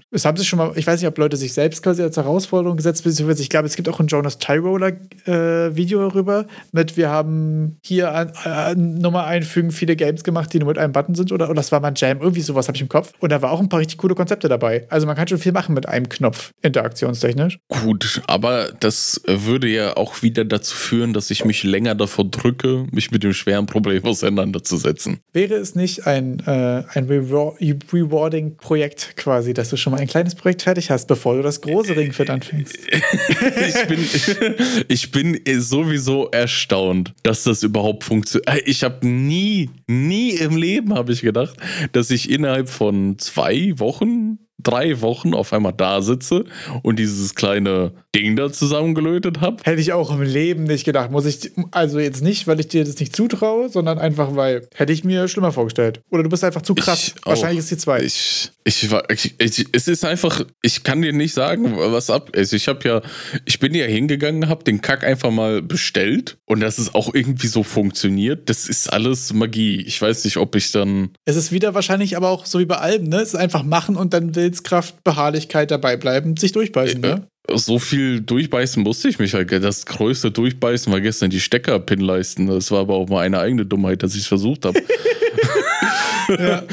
[0.09, 2.77] Es haben sich schon mal, ich weiß nicht, ob Leute sich selbst quasi als Herausforderung
[2.77, 4.93] gesetzt, beziehungsweise ich glaube, es gibt auch ein Jonas Tyroller
[5.25, 10.59] äh, Video darüber mit, wir haben hier an, an Nummer einfügen viele Games gemacht, die
[10.59, 12.75] nur mit einem Button sind oder, oder das war mal ein Jam, irgendwie sowas habe
[12.75, 13.13] ich im Kopf.
[13.19, 14.87] Und da war auch ein paar richtig coole Konzepte dabei.
[14.89, 17.59] Also man kann schon viel machen mit einem Knopf, interaktionstechnisch.
[17.67, 22.87] Gut, aber das würde ja auch wieder dazu führen, dass ich mich länger davor drücke,
[22.91, 25.19] mich mit dem schweren Problem auseinanderzusetzen.
[25.33, 29.41] Wäre es nicht ein, äh, ein rewarding Projekt quasi?
[29.41, 32.29] quasi, dass du schon mal ein kleines Projekt fertig hast, bevor du das große Ringfit
[32.29, 32.77] anfängst.
[32.87, 34.55] ich, bin,
[34.87, 38.49] ich bin sowieso erstaunt, dass das überhaupt funktioniert.
[38.49, 41.55] Äh, ich habe nie, nie im Leben, habe ich gedacht,
[41.91, 46.45] dass ich innerhalb von zwei Wochen drei Wochen auf einmal da sitze
[46.83, 49.57] und dieses kleine Ding da zusammengelötet habe.
[49.63, 51.11] Hätte ich auch im Leben nicht gedacht.
[51.11, 54.91] Muss ich, also jetzt nicht, weil ich dir das nicht zutraue, sondern einfach, weil hätte
[54.91, 56.01] ich mir schlimmer vorgestellt.
[56.09, 57.13] Oder du bist einfach zu krass.
[57.17, 57.63] Ich Wahrscheinlich auch.
[57.63, 58.01] ist die zwei.
[58.01, 62.53] Ich, ich, ich, ich, es ist einfach, ich kann dir nicht sagen, was ab ist.
[62.53, 63.01] Ich habe ja,
[63.45, 67.47] ich bin ja hingegangen, habe den Kack einfach mal bestellt und dass es auch irgendwie
[67.47, 69.81] so funktioniert, das ist alles Magie.
[69.81, 71.11] Ich weiß nicht, ob ich dann.
[71.25, 73.21] Es ist wieder wahrscheinlich aber auch so wie bei allem, ne?
[73.21, 77.27] Es ist einfach machen und dann will Willenskraft, Beharrlichkeit dabei bleiben, sich durchbeißen, ne?
[77.53, 79.51] So viel durchbeißen musste ich mich halt.
[79.51, 82.47] Das größte Durchbeißen war gestern die Steckerpin-Leisten.
[82.47, 84.81] Das war aber auch mal eine eigene Dummheit, dass ich es versucht habe.
[86.39, 86.63] ja.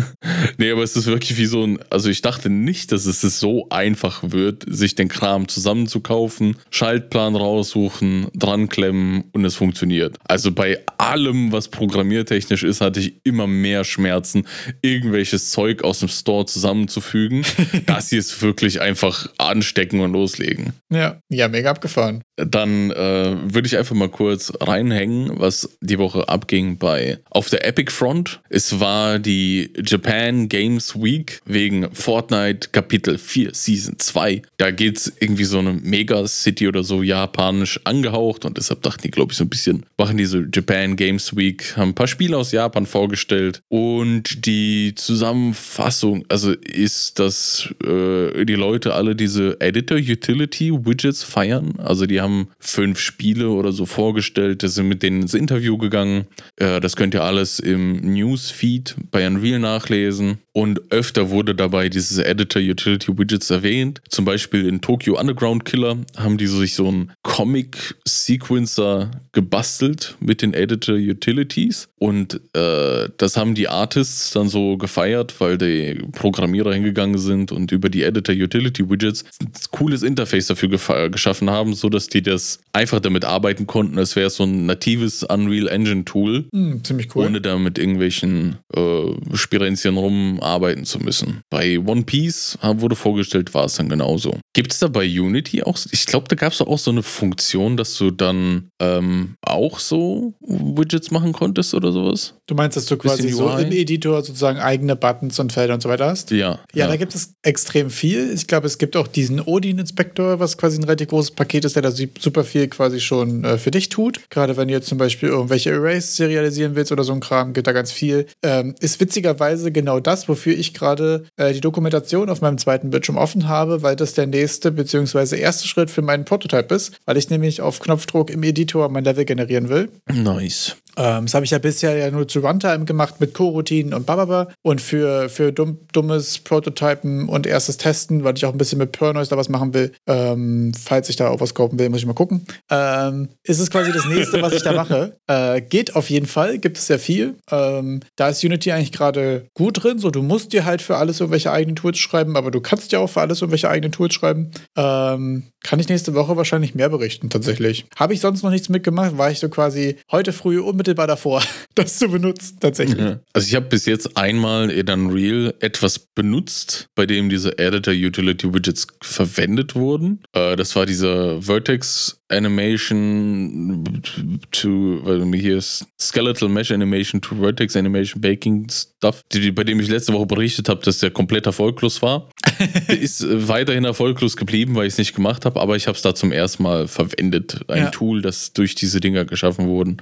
[0.58, 1.78] nee, aber es ist wirklich wie so ein.
[1.90, 8.28] Also, ich dachte nicht, dass es so einfach wird, sich den Kram zusammenzukaufen, Schaltplan raussuchen,
[8.34, 10.16] dran klemmen und es funktioniert.
[10.24, 14.46] Also, bei allem, was programmiertechnisch ist, hatte ich immer mehr Schmerzen,
[14.82, 17.44] irgendwelches Zeug aus dem Store zusammenzufügen.
[17.86, 20.72] das hier ist wirklich einfach anstecken und loslegen.
[20.90, 22.22] Ja, ja, mega abgefahren.
[22.38, 27.66] Dann äh, würde ich einfach mal kurz reinhängen, was die Woche abging bei auf der
[27.66, 28.40] Epic Front.
[28.48, 34.42] Es war die Japan Games Week wegen Fortnite Kapitel 4 Season 2.
[34.56, 39.10] Da geht es irgendwie so eine Mega-City oder so japanisch angehaucht und deshalb dachten die,
[39.10, 42.52] glaube ich, so ein bisschen, machen diese Japan Games Week, haben ein paar Spiele aus
[42.52, 50.72] Japan vorgestellt und die Zusammenfassung, also ist, dass äh, die Leute alle diese Editor Utility
[50.72, 51.74] Widgets feiern.
[51.78, 52.27] Also die haben
[52.58, 56.26] fünf Spiele oder so vorgestellt, das sind mit denen ins Interview gegangen.
[56.56, 60.38] Äh, das könnt ihr alles im Newsfeed bei Unreal nachlesen.
[60.58, 64.00] Und öfter wurde dabei dieses Editor Utility Widgets erwähnt.
[64.08, 70.42] Zum Beispiel in Tokyo Underground Killer haben die sich so einen Comic Sequencer gebastelt mit
[70.42, 71.88] den Editor Utilities.
[72.00, 77.70] Und äh, das haben die Artists dann so gefeiert, weil die Programmierer hingegangen sind und
[77.70, 82.98] über die Editor Utility Widgets ein cooles Interface dafür geschaffen haben, sodass die das einfach
[82.98, 86.46] damit arbeiten konnten, als wäre es so ein natives Unreal Engine Tool.
[86.50, 87.26] Mm, ziemlich cool.
[87.26, 91.40] Ohne da mit irgendwelchen äh, Spirenzien rum arbeiten zu müssen.
[91.50, 94.38] Bei One Piece wurde vorgestellt, war es dann genauso.
[94.54, 97.76] Gibt es da bei Unity auch, ich glaube, da gab es auch so eine Funktion,
[97.76, 102.34] dass du dann ähm, auch so Widgets machen konntest oder sowas?
[102.46, 105.88] Du meinst, dass du quasi so im Editor sozusagen eigene Buttons und Felder und so
[105.88, 106.30] weiter hast?
[106.30, 106.38] Ja.
[106.38, 106.86] Ja, ja.
[106.88, 108.32] da gibt es extrem viel.
[108.32, 111.82] Ich glaube, es gibt auch diesen Odin-Inspektor, was quasi ein relativ großes Paket ist, der
[111.82, 114.20] da super viel quasi schon äh, für dich tut.
[114.30, 117.66] Gerade wenn du jetzt zum Beispiel irgendwelche Arrays serialisieren willst oder so ein Kram, geht
[117.66, 118.26] da ganz viel.
[118.42, 123.16] Ähm, ist witzigerweise genau das, wofür ich gerade äh, die Dokumentation auf meinem zweiten Bildschirm
[123.16, 125.36] offen habe, weil das der nächste bzw.
[125.36, 129.24] erste Schritt für meinen Prototype ist, weil ich nämlich auf Knopfdruck im Editor mein Level
[129.24, 129.88] generieren will.
[130.12, 130.76] Nice.
[130.98, 134.48] Ähm, das habe ich ja bisher ja nur zu Runtime gemacht mit Coroutinen und bababa.
[134.62, 138.92] Und für, für dumm, dummes Prototypen und erstes Testen, weil ich auch ein bisschen mit
[138.92, 142.06] Pernoise da was machen will, ähm, falls ich da auch was kaufen will, muss ich
[142.06, 142.44] mal gucken.
[142.70, 145.16] Ähm, ist es quasi das nächste, was ich da mache.
[145.28, 147.34] Äh, geht auf jeden Fall, gibt es sehr viel.
[147.50, 149.98] Ähm, da ist Unity eigentlich gerade gut drin.
[149.98, 152.98] So, du musst dir halt für alles irgendwelche eigenen Tools schreiben, aber du kannst ja
[152.98, 154.50] auch für alles irgendwelche eigenen Tools schreiben.
[154.74, 157.84] Ähm, kann ich nächste Woche wahrscheinlich mehr berichten, tatsächlich.
[157.96, 160.58] Habe ich sonst noch nichts mitgemacht, war ich so quasi heute früh
[160.88, 161.42] unmittelbar davor,
[161.74, 162.98] das zu benutzen, tatsächlich.
[162.98, 163.20] Ja.
[163.32, 168.52] Also ich habe bis jetzt einmal in Unreal etwas benutzt, bei dem diese Editor Utility
[168.52, 170.22] Widgets verwendet wurden.
[170.32, 174.02] Äh, das war dieser Vertex Animation
[174.50, 179.80] to, weil hier ist Skeletal Mesh Animation to Vertex Animation Baking Stuff, die, bei dem
[179.80, 182.28] ich letzte Woche berichtet habe, dass der komplett erfolglos war.
[182.88, 185.96] der ist äh, weiterhin erfolglos geblieben, weil ich es nicht gemacht habe, aber ich habe
[185.96, 187.60] es da zum ersten Mal verwendet.
[187.68, 187.90] Ein ja.
[187.90, 189.98] Tool, das durch diese Dinger geschaffen wurden.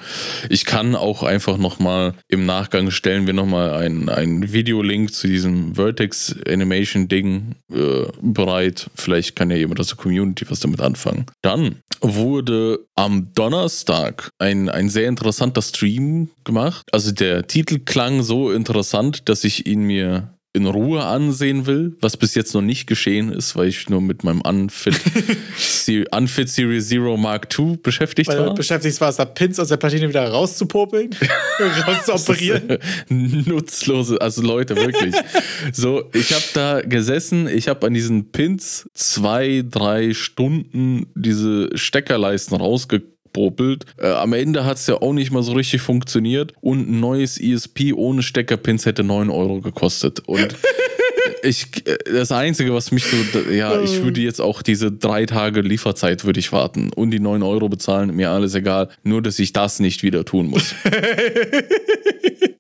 [0.50, 5.74] Ich kann auch einfach nochmal im Nachgang stellen wir nochmal einen, einen Videolink zu diesem
[5.74, 8.90] Vertex Animation Ding äh, bereit.
[8.94, 11.26] Vielleicht kann ja jemand aus der Community was damit anfangen.
[11.42, 11.76] Dann
[12.16, 16.86] wurde am Donnerstag ein, ein sehr interessanter Stream gemacht.
[16.92, 22.16] Also der Titel klang so interessant, dass ich ihn mir in Ruhe ansehen will, was
[22.16, 24.98] bis jetzt noch nicht geschehen ist, weil ich nur mit meinem Unfit,
[26.10, 28.54] Unfit Series Zero Mark II beschäftigt weil war.
[28.54, 31.10] Beschäftigt war es, da Pins aus der Platine wieder rauszupopeln,
[31.86, 32.78] rauszuoperieren.
[33.08, 35.14] Nutzlose, also Leute, wirklich.
[35.72, 42.56] so, ich habe da gesessen, ich habe an diesen Pins zwei, drei Stunden diese Steckerleisten
[42.56, 43.84] rausgekommen popelt.
[43.98, 47.38] Äh, am Ende hat es ja auch nicht mal so richtig funktioniert und ein neues
[47.38, 50.20] ESP ohne Steckerpins hätte 9 Euro gekostet.
[50.20, 50.56] Und
[51.42, 55.60] ich, äh, das Einzige, was mich so, ja, ich würde jetzt auch diese drei Tage
[55.60, 59.52] Lieferzeit würde ich warten und die 9 Euro bezahlen, mir alles egal, nur dass ich
[59.52, 60.74] das nicht wieder tun muss.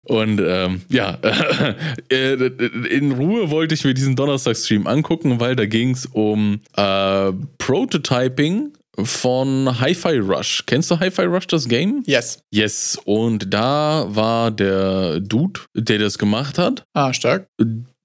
[0.08, 1.18] Und ähm, ja,
[2.12, 2.34] äh,
[2.90, 8.72] in Ruhe wollte ich mir diesen Donnerstag-Stream angucken, weil da ging es um äh, Prototyping
[9.02, 10.64] von Hi-Fi Rush.
[10.66, 12.02] Kennst du Hi-Fi Rush, das Game?
[12.06, 12.40] Yes.
[12.50, 12.98] Yes.
[13.04, 16.84] Und da war der Dude, der das gemacht hat.
[16.94, 17.48] Ah, stark.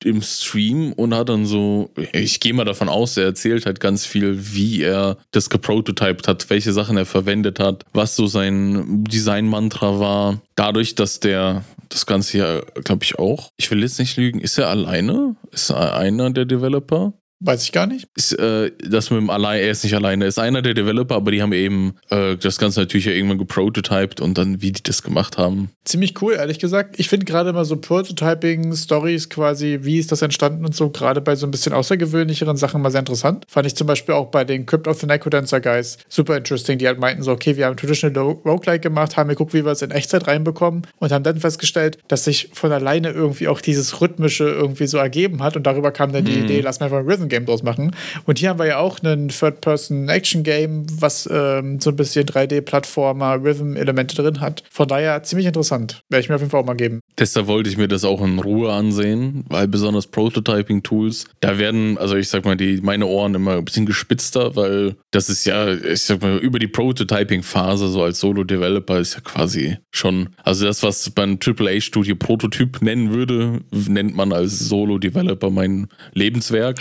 [0.04, 4.04] Im Stream und hat dann so, ich gehe mal davon aus, er erzählt halt ganz
[4.04, 10.00] viel, wie er das geprototyped hat, welche Sachen er verwendet hat, was so sein Design-Mantra
[10.00, 10.42] war.
[10.56, 14.58] Dadurch, dass der das Ganze ja, glaube ich, auch, ich will jetzt nicht lügen, ist
[14.58, 15.36] er alleine?
[15.52, 17.14] Ist er einer der Developer?
[17.44, 18.08] Weiß ich gar nicht.
[18.16, 21.16] Ist, äh, das mit dem allein, er ist nicht alleine, er ist einer der Developer,
[21.16, 24.84] aber die haben eben äh, das Ganze natürlich ja irgendwann geprototyped und dann, wie die
[24.84, 25.72] das gemacht haben.
[25.84, 27.00] Ziemlich cool, ehrlich gesagt.
[27.00, 31.36] Ich finde gerade mal so Prototyping-Stories quasi, wie ist das entstanden und so, gerade bei
[31.36, 33.44] so ein bisschen außergewöhnlicheren Sachen mal sehr interessant.
[33.48, 36.86] Fand ich zum Beispiel auch bei den Crypt of the Necrodancer Guys super interesting, die
[36.86, 39.90] halt meinten so, okay, wir haben Traditional Roguelike gemacht, haben geguckt, wie wir es in
[39.90, 44.86] Echtzeit reinbekommen und haben dann festgestellt, dass sich von alleine irgendwie auch dieses Rhythmische irgendwie
[44.86, 46.44] so ergeben hat und darüber kam dann die mhm.
[46.44, 47.96] Idee, lass mal einfach Rhythm Game draus machen.
[48.26, 54.16] Und hier haben wir ja auch einen Third-Person-Action-Game, was ähm, so ein bisschen 3D-Plattformer, Rhythm-Elemente
[54.16, 54.64] drin hat.
[54.70, 56.02] Von daher ziemlich interessant.
[56.10, 57.00] Werde ich mir auf jeden Fall auch mal geben.
[57.18, 62.16] Deshalb wollte ich mir das auch in Ruhe ansehen, weil besonders Prototyping-Tools, da werden, also
[62.16, 66.02] ich sag mal, die, meine Ohren immer ein bisschen gespitzter, weil das ist ja, ich
[66.02, 71.12] sag mal, über die Prototyping-Phase, so als Solo-Developer, ist ja quasi schon, also das, was
[71.16, 76.80] man AAA-Studio Prototyp nennen würde, nennt man als Solo-Developer mein Lebenswerk.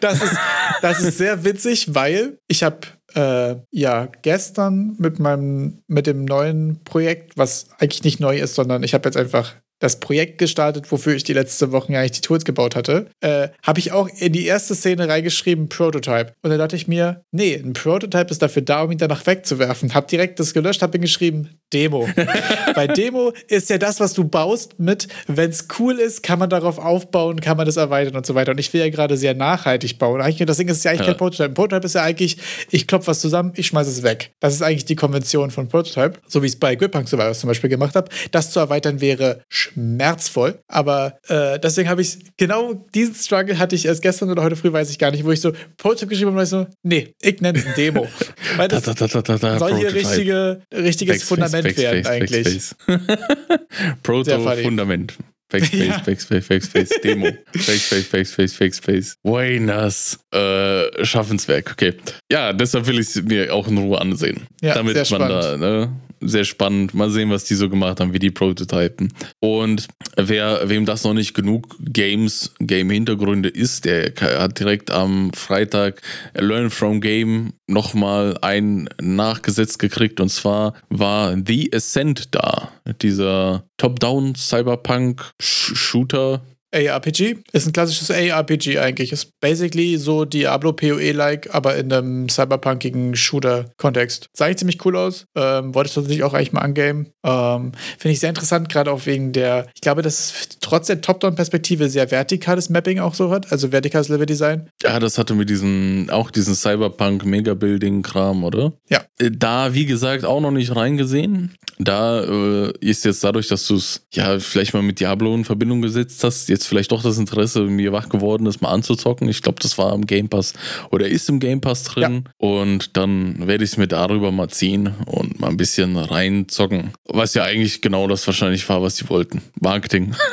[0.00, 0.36] Das, ist,
[0.82, 2.78] das ist sehr witzig, weil ich habe
[3.14, 8.82] äh, ja gestern mit meinem mit dem neuen Projekt, was eigentlich nicht neu ist, sondern
[8.82, 12.44] ich habe jetzt einfach das Projekt gestartet, wofür ich die letzten Wochen eigentlich die Tools
[12.44, 16.32] gebaut hatte, äh, habe ich auch in die erste Szene reingeschrieben Prototype.
[16.42, 19.94] Und dann dachte ich mir, nee, ein Prototype ist dafür da, um ihn danach wegzuwerfen.
[19.94, 22.08] Hab direkt das gelöscht, hab ihn geschrieben Demo.
[22.74, 26.48] Bei Demo ist ja das, was du baust mit, wenn es cool ist, kann man
[26.48, 28.52] darauf aufbauen, kann man das erweitern und so weiter.
[28.52, 30.20] Und ich will ja gerade sehr nachhaltig bauen.
[30.20, 31.12] Eigentlich, das Ding ist ja eigentlich ja.
[31.12, 31.50] kein Prototype.
[31.50, 32.38] Ein Prototype ist ja eigentlich,
[32.70, 34.32] ich klopfe was zusammen, ich schmeiße es weg.
[34.40, 37.48] Das ist eigentlich die Konvention von Prototype, so wie ich es bei Grip Survivors zum
[37.48, 38.08] Beispiel gemacht habe.
[38.30, 39.42] Das zu erweitern wäre
[39.74, 40.60] schmerzvoll.
[40.68, 44.72] Aber äh, deswegen habe ich genau diesen Struggle hatte ich erst gestern oder heute früh,
[44.72, 47.40] weiß ich gar nicht, wo ich so Prototype geschrieben habe und ich so, nee, ich
[47.40, 48.06] nenne es ein Demo.
[48.56, 52.70] Weil das da, da, da, soll hier richtige, richtiges Fundament Fundament werden eigentlich.
[54.02, 55.14] Proto-Fundament.
[55.48, 55.98] Backspace, ja.
[56.04, 57.26] Backspace, Backspace, Demo.
[57.52, 59.16] Backspace, Backspace, Backspace.
[59.22, 60.18] Buenas.
[60.32, 61.94] Äh, Schaffenswerk, okay.
[62.30, 64.46] Ja, deshalb will ich es mir auch in Ruhe ansehen.
[64.62, 65.92] Ja, damit man da, ne,
[66.28, 66.94] sehr spannend.
[66.94, 69.12] Mal sehen, was die so gemacht haben, wie die Prototypen.
[69.40, 76.02] Und wer, wem das noch nicht genug Games, Game-Hintergründe ist, der hat direkt am Freitag
[76.34, 80.20] Learn from Game nochmal ein nachgesetzt gekriegt.
[80.20, 82.70] Und zwar war The Ascent da.
[83.02, 86.42] Dieser Top-Down Cyberpunk-Shooter
[86.74, 87.36] ARPG.
[87.52, 89.12] Ist ein klassisches ARPG eigentlich.
[89.12, 94.28] Ist basically so Diablo PoE-like, aber in einem cyberpunkigen Shooter-Kontext.
[94.34, 95.26] Sah ich ziemlich cool aus.
[95.36, 97.06] Ähm, wollte ich tatsächlich auch eigentlich mal angame.
[97.24, 101.00] Ähm, Finde ich sehr interessant, gerade auch wegen der, ich glaube, dass es trotz der
[101.00, 104.68] Top-Down-Perspektive sehr vertikales Mapping auch so hat, also vertikales Level-Design.
[104.82, 108.72] Ja, das hatte mit diesem, auch diesen Cyberpunk-Mega-Building-Kram, oder?
[108.88, 109.04] Ja.
[109.18, 111.54] Äh, da, wie gesagt, auch noch nicht reingesehen.
[111.78, 115.82] Da äh, ist jetzt dadurch, dass du es ja vielleicht mal mit Diablo in Verbindung
[115.82, 119.28] gesetzt hast, jetzt vielleicht doch das Interesse mir wach geworden ist, mal anzuzocken.
[119.28, 120.52] Ich glaube, das war im Game Pass
[120.90, 122.24] oder ist im Game Pass drin.
[122.26, 122.48] Ja.
[122.48, 126.92] Und dann werde ich es mir darüber mal ziehen und mal ein bisschen reinzocken.
[127.06, 129.42] Was ja eigentlich genau das wahrscheinlich war, was die wollten.
[129.60, 130.14] Marketing.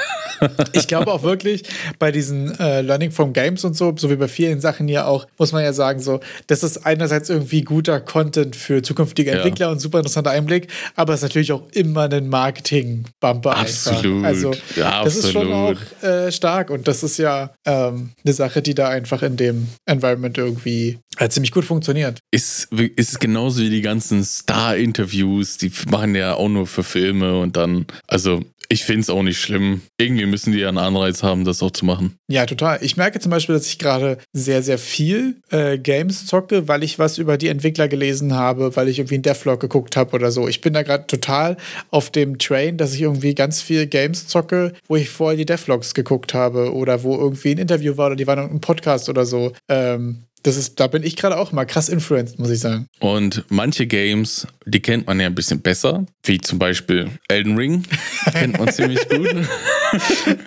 [0.73, 1.63] ich glaube auch wirklich,
[1.99, 5.27] bei diesen äh, Learning from Games und so, so wie bei vielen Sachen ja auch,
[5.37, 9.71] muss man ja sagen, so, das ist einerseits irgendwie guter Content für zukünftige Entwickler ja.
[9.71, 13.57] und super interessanter Einblick, aber es ist natürlich auch immer ein Marketing-Bumper.
[13.57, 14.25] Absolut.
[14.25, 14.27] Einfach.
[14.27, 15.25] Also, ja, das absolut.
[15.25, 19.21] ist schon auch äh, stark und das ist ja ähm, eine Sache, die da einfach
[19.21, 22.19] in dem Environment irgendwie äh, ziemlich gut funktioniert.
[22.31, 27.57] Ist, ist genauso wie die ganzen Star-Interviews, die machen ja auch nur für Filme und
[27.57, 29.81] dann, also Ich finde es auch nicht schlimm.
[29.99, 32.15] Irgendwie müssen die ja einen Anreiz haben, das auch zu machen.
[32.29, 32.79] Ja, total.
[32.81, 36.97] Ich merke zum Beispiel, dass ich gerade sehr, sehr viel äh, Games zocke, weil ich
[36.97, 40.47] was über die Entwickler gelesen habe, weil ich irgendwie einen Devlog geguckt habe oder so.
[40.47, 41.57] Ich bin da gerade total
[41.89, 45.93] auf dem Train, dass ich irgendwie ganz viel Games zocke, wo ich vorher die Devlogs
[45.93, 49.51] geguckt habe oder wo irgendwie ein Interview war oder die waren im Podcast oder so.
[49.67, 52.87] Ähm, das ist, da bin ich gerade auch mal krass influenced, muss ich sagen.
[52.99, 57.83] Und manche Games, die kennt man ja ein bisschen besser, wie zum Beispiel Elden Ring.
[58.31, 59.35] kennt man ziemlich gut.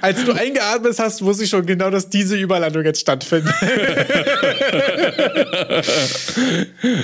[0.00, 3.54] Als du eingeatmet hast, wusste ich schon genau, dass diese Überlandung jetzt stattfindet.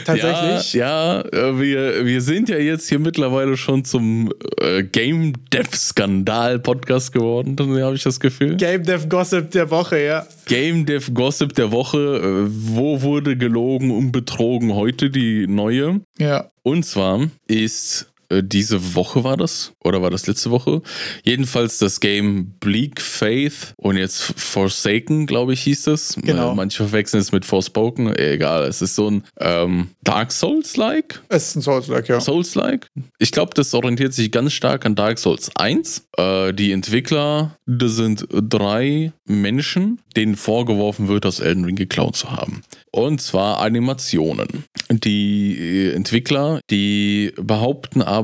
[0.04, 0.72] Tatsächlich?
[0.72, 6.58] Ja, ja, wir, wir sind ja jetzt hier mittlerweile schon zum äh, Game Dev Skandal
[6.58, 8.56] Podcast geworden, habe ich das Gefühl.
[8.56, 10.26] Game Dev Gossip der Woche, ja.
[10.46, 11.98] Game Dev Gossip der Woche.
[11.98, 16.00] Äh, wo wurde gelogen und betrogen heute die neue?
[16.18, 16.50] Ja.
[16.62, 18.09] Und zwar ist
[18.42, 20.82] diese Woche war das oder war das letzte Woche?
[21.24, 26.16] Jedenfalls das Game Bleak Faith und jetzt Forsaken, glaube ich, hieß das.
[26.22, 26.54] Genau.
[26.54, 28.14] Manche verwechseln es mit Forspoken.
[28.16, 31.22] Egal, es ist so ein ähm, Dark Souls-like.
[31.28, 32.20] Es ist ein Souls-like, ja.
[32.20, 32.86] Souls-like.
[33.18, 36.06] Ich glaube, das orientiert sich ganz stark an Dark Souls 1.
[36.16, 42.30] Äh, die Entwickler, das sind drei Menschen, denen vorgeworfen wird, das Elden Ring geklaut zu
[42.30, 42.62] haben.
[42.92, 44.64] Und zwar Animationen.
[44.90, 48.19] Die äh, Entwickler, die behaupten aber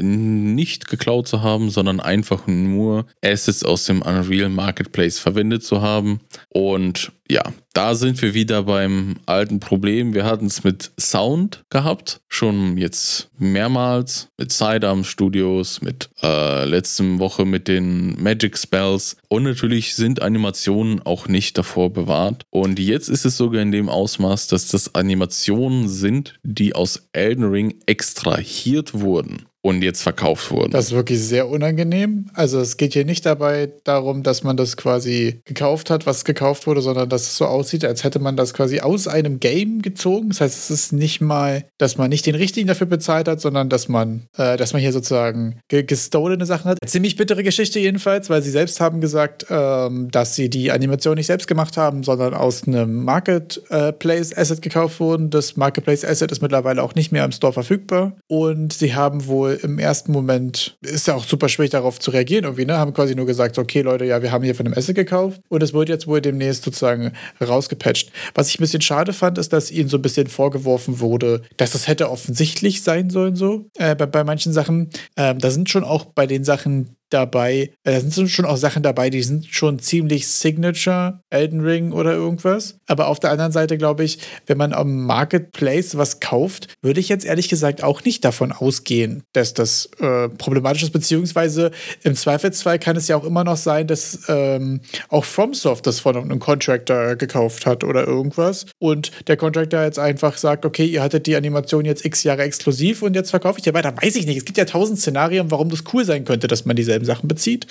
[0.00, 6.20] nicht geklaut zu haben, sondern einfach nur Assets aus dem Unreal Marketplace verwendet zu haben.
[6.48, 7.42] Und ja,
[7.72, 10.12] da sind wir wieder beim alten Problem.
[10.12, 17.20] Wir hatten es mit Sound gehabt, schon jetzt mehrmals, mit Sidearm Studios, mit äh, letzten
[17.20, 22.44] Woche mit den Magic Spells und natürlich sind Animationen auch nicht davor bewahrt.
[22.50, 27.44] Und jetzt ist es sogar in dem Ausmaß, dass das Animationen sind, die aus Elden
[27.44, 30.72] Ring extrahiert wurden und jetzt verkauft wurden.
[30.72, 32.26] Das ist wirklich sehr unangenehm.
[32.34, 36.66] Also es geht hier nicht dabei darum, dass man das quasi gekauft hat, was gekauft
[36.66, 40.30] wurde, sondern dass es so aussieht, als hätte man das quasi aus einem Game gezogen.
[40.30, 43.68] Das heißt, es ist nicht mal, dass man nicht den richtigen dafür bezahlt hat, sondern
[43.68, 46.78] dass man, äh, dass man hier sozusagen ge gestolene Sachen hat.
[46.84, 51.26] Ziemlich bittere Geschichte jedenfalls, weil sie selbst haben gesagt, ähm, dass sie die Animation nicht
[51.26, 55.30] selbst gemacht haben, sondern aus einem Marketplace Asset gekauft wurden.
[55.30, 59.51] Das Marketplace Asset ist mittlerweile auch nicht mehr im Store verfügbar und sie haben wohl
[59.54, 62.78] im ersten Moment ist ja auch super schwierig darauf zu reagieren irgendwie, ne?
[62.78, 65.62] Haben quasi nur gesagt, okay Leute, ja, wir haben hier von dem Asset gekauft und
[65.62, 68.10] es wird jetzt wohl demnächst sozusagen rausgepatcht.
[68.34, 71.72] Was ich ein bisschen schade fand, ist, dass ihnen so ein bisschen vorgeworfen wurde, dass
[71.72, 74.90] das hätte offensichtlich sein sollen so äh, bei, bei manchen Sachen.
[75.16, 77.70] Ähm, da sind schon auch bei den Sachen dabei.
[77.84, 82.76] Da sind schon auch Sachen dabei, die sind schon ziemlich Signature, Elden Ring oder irgendwas.
[82.86, 87.08] Aber auf der anderen Seite glaube ich, wenn man am Marketplace was kauft, würde ich
[87.08, 90.92] jetzt ehrlich gesagt auch nicht davon ausgehen, dass das äh, problematisch ist.
[90.92, 91.70] Beziehungsweise
[92.02, 96.16] im Zweifelsfall kann es ja auch immer noch sein, dass ähm, auch FromSoft das von
[96.16, 98.66] einem Contractor gekauft hat oder irgendwas.
[98.78, 103.02] Und der Contractor jetzt einfach sagt, okay, ihr hattet die Animation jetzt x Jahre exklusiv
[103.02, 103.94] und jetzt verkaufe ich ja weiter.
[104.00, 104.38] Weiß ich nicht.
[104.38, 107.28] Es gibt ja tausend Szenarien, warum das cool sein könnte, dass man dieselben dieselben Sachen
[107.28, 107.66] bezieht.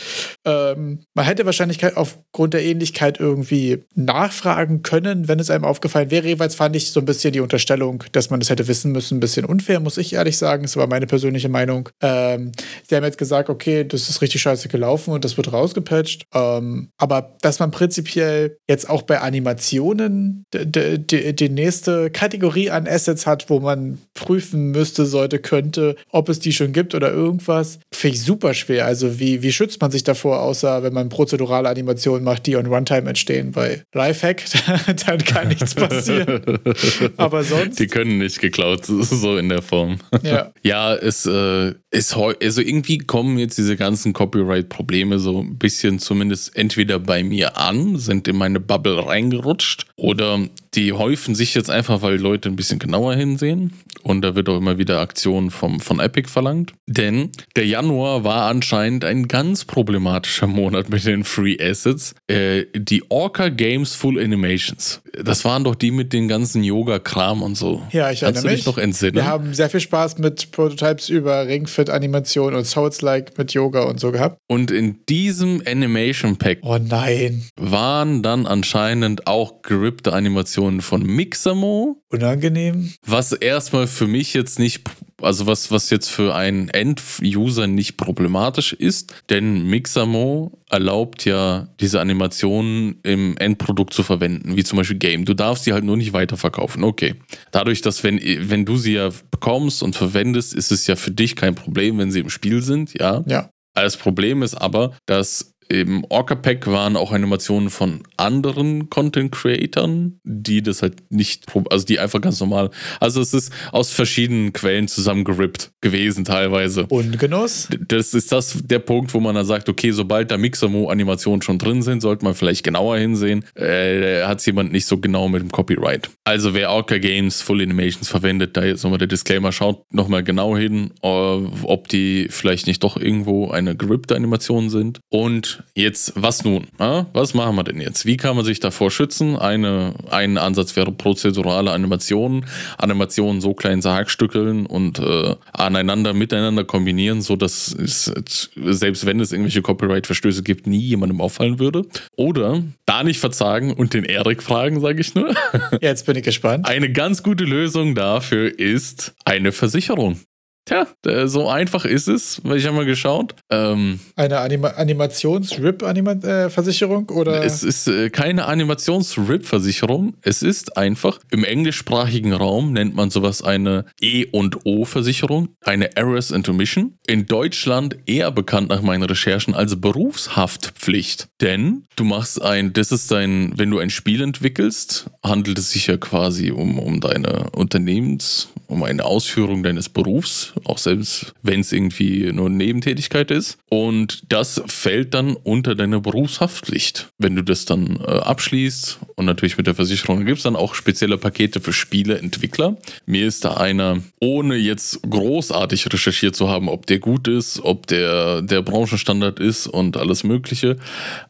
[0.45, 6.27] Ähm, man hätte wahrscheinlich aufgrund der Ähnlichkeit irgendwie nachfragen können, wenn es einem aufgefallen wäre.
[6.27, 9.19] Jeweils fand ich so ein bisschen die Unterstellung, dass man das hätte wissen müssen, ein
[9.19, 10.63] bisschen unfair, muss ich ehrlich sagen.
[10.63, 11.89] Das war meine persönliche Meinung.
[12.01, 12.51] Ähm,
[12.87, 16.23] sie haben jetzt gesagt, okay, das ist richtig scheiße gelaufen und das wird rausgepatcht.
[16.33, 23.49] Ähm, aber dass man prinzipiell jetzt auch bei Animationen die nächste Kategorie an Assets hat,
[23.49, 28.23] wo man prüfen müsste, sollte, könnte, ob es die schon gibt oder irgendwas, finde ich
[28.23, 28.85] super schwer.
[28.85, 32.65] Also wie, wie schützt man sich davor, außer wenn man prozedurale Animationen macht, die on
[32.65, 33.51] Runtime entstehen?
[33.51, 34.43] Bei Lifehack,
[35.05, 36.41] dann kann nichts passieren.
[37.17, 37.79] Aber sonst.
[37.79, 39.99] Die können nicht geklaut, so in der Form.
[40.23, 45.99] Ja, ja es äh, ist also irgendwie kommen jetzt diese ganzen Copyright-Probleme so ein bisschen
[45.99, 50.39] zumindest entweder bei mir an, sind in meine Bubble reingerutscht oder
[50.73, 53.73] die häufen sich jetzt einfach, weil Leute ein bisschen genauer hinsehen.
[54.03, 56.73] Und da wird auch immer wieder Aktionen vom, von Epic verlangt.
[56.87, 62.15] Denn der Januar war anscheinend ein ganz problematischer Monat mit den Free Assets.
[62.27, 65.01] Äh, die Orca Games Full Animations.
[65.23, 67.83] Das waren doch die mit den ganzen Yoga-Kram und so.
[67.91, 69.15] Ja, ich erinnere Kannst du dich noch entsinnen?
[69.15, 74.11] Wir haben sehr viel Spaß mit Prototypes über Ringfit-Animation und Souls-like mit Yoga und so
[74.11, 74.37] gehabt.
[74.47, 77.43] Und in diesem Animation Pack oh nein.
[77.59, 82.03] waren dann anscheinend auch gerippte Animationen von Mixamo.
[82.09, 82.93] Unangenehm.
[83.05, 84.83] Was erstmal für mich jetzt nicht
[85.21, 91.99] also was, was jetzt für einen End-User nicht problematisch ist, denn Mixamo erlaubt ja diese
[91.99, 95.25] Animationen im Endprodukt zu verwenden, wie zum Beispiel Game.
[95.25, 96.83] Du darfst sie halt nur nicht weiterverkaufen.
[96.83, 97.15] Okay.
[97.51, 98.19] Dadurch, dass wenn,
[98.49, 102.11] wenn du sie ja bekommst und verwendest, ist es ja für dich kein Problem, wenn
[102.11, 103.23] sie im Spiel sind, ja.
[103.27, 103.49] Ja.
[103.73, 110.19] Das Problem ist aber, dass im Orca Pack waren auch Animationen von anderen Content Creatern,
[110.23, 114.87] die das halt nicht, also die einfach ganz normal, also es ist aus verschiedenen Quellen
[114.87, 116.85] zusammengerippt gewesen teilweise.
[116.87, 117.69] Und Genuss?
[117.87, 121.81] Das ist das der Punkt, wo man dann sagt, okay, sobald da Mixamo-Animationen schon drin
[121.81, 123.45] sind, sollte man vielleicht genauer hinsehen.
[123.55, 126.09] Äh, hat es jemand nicht so genau mit dem Copyright.
[126.25, 130.57] Also wer Orca Games Full Animations verwendet, da jetzt nochmal der Disclaimer, schaut nochmal genau
[130.57, 134.99] hin, äh, ob die vielleicht nicht doch irgendwo eine gerippte Animation sind.
[135.09, 136.67] Und Jetzt, was nun?
[136.79, 138.05] Ja, was machen wir denn jetzt?
[138.05, 139.35] Wie kann man sich davor schützen?
[139.35, 142.45] Eine, ein Ansatz wäre prozedurale Animationen.
[142.77, 148.11] Animationen so klein zerhackstückeln und äh, aneinander, miteinander kombinieren, sodass es,
[148.55, 151.85] selbst wenn es irgendwelche Copyright-Verstöße gibt, nie jemandem auffallen würde.
[152.15, 155.33] Oder da nicht verzagen und den Erik fragen, sage ich nur.
[155.81, 156.67] Jetzt bin ich gespannt.
[156.67, 160.19] Eine ganz gute Lösung dafür ist eine Versicherung.
[160.65, 160.85] Tja,
[161.27, 163.33] so einfach ist es, weil ich habe mal geschaut.
[163.49, 167.43] Ähm, Eine Anima Animations-RIP-Versicherung -Anima oder?
[167.43, 170.13] Es ist äh, keine Animations-RIP-Versicherung.
[170.21, 176.29] Es ist einfach, im englischsprachigen Raum nennt man sowas eine E- und O-Versicherung, eine Errors
[176.29, 176.93] Intermission.
[177.07, 181.27] In Deutschland eher bekannt nach meinen Recherchen als Berufshaftpflicht.
[181.41, 185.87] Denn du machst ein, das ist dein, wenn du ein Spiel entwickelst, handelt es sich
[185.87, 191.71] ja quasi um, um deine Unternehmens, um eine Ausführung deines Berufs auch selbst wenn es
[191.71, 193.57] irgendwie nur Nebentätigkeit ist.
[193.69, 197.09] Und das fällt dann unter deine Berufshaftpflicht.
[197.17, 200.75] Wenn du das dann äh, abschließt und natürlich mit der Versicherung gibt es dann auch
[200.75, 202.77] spezielle Pakete für Spieleentwickler.
[203.05, 207.87] Mir ist da einer, ohne jetzt großartig recherchiert zu haben, ob der gut ist, ob
[207.87, 210.77] der der Branchenstandard ist und alles Mögliche.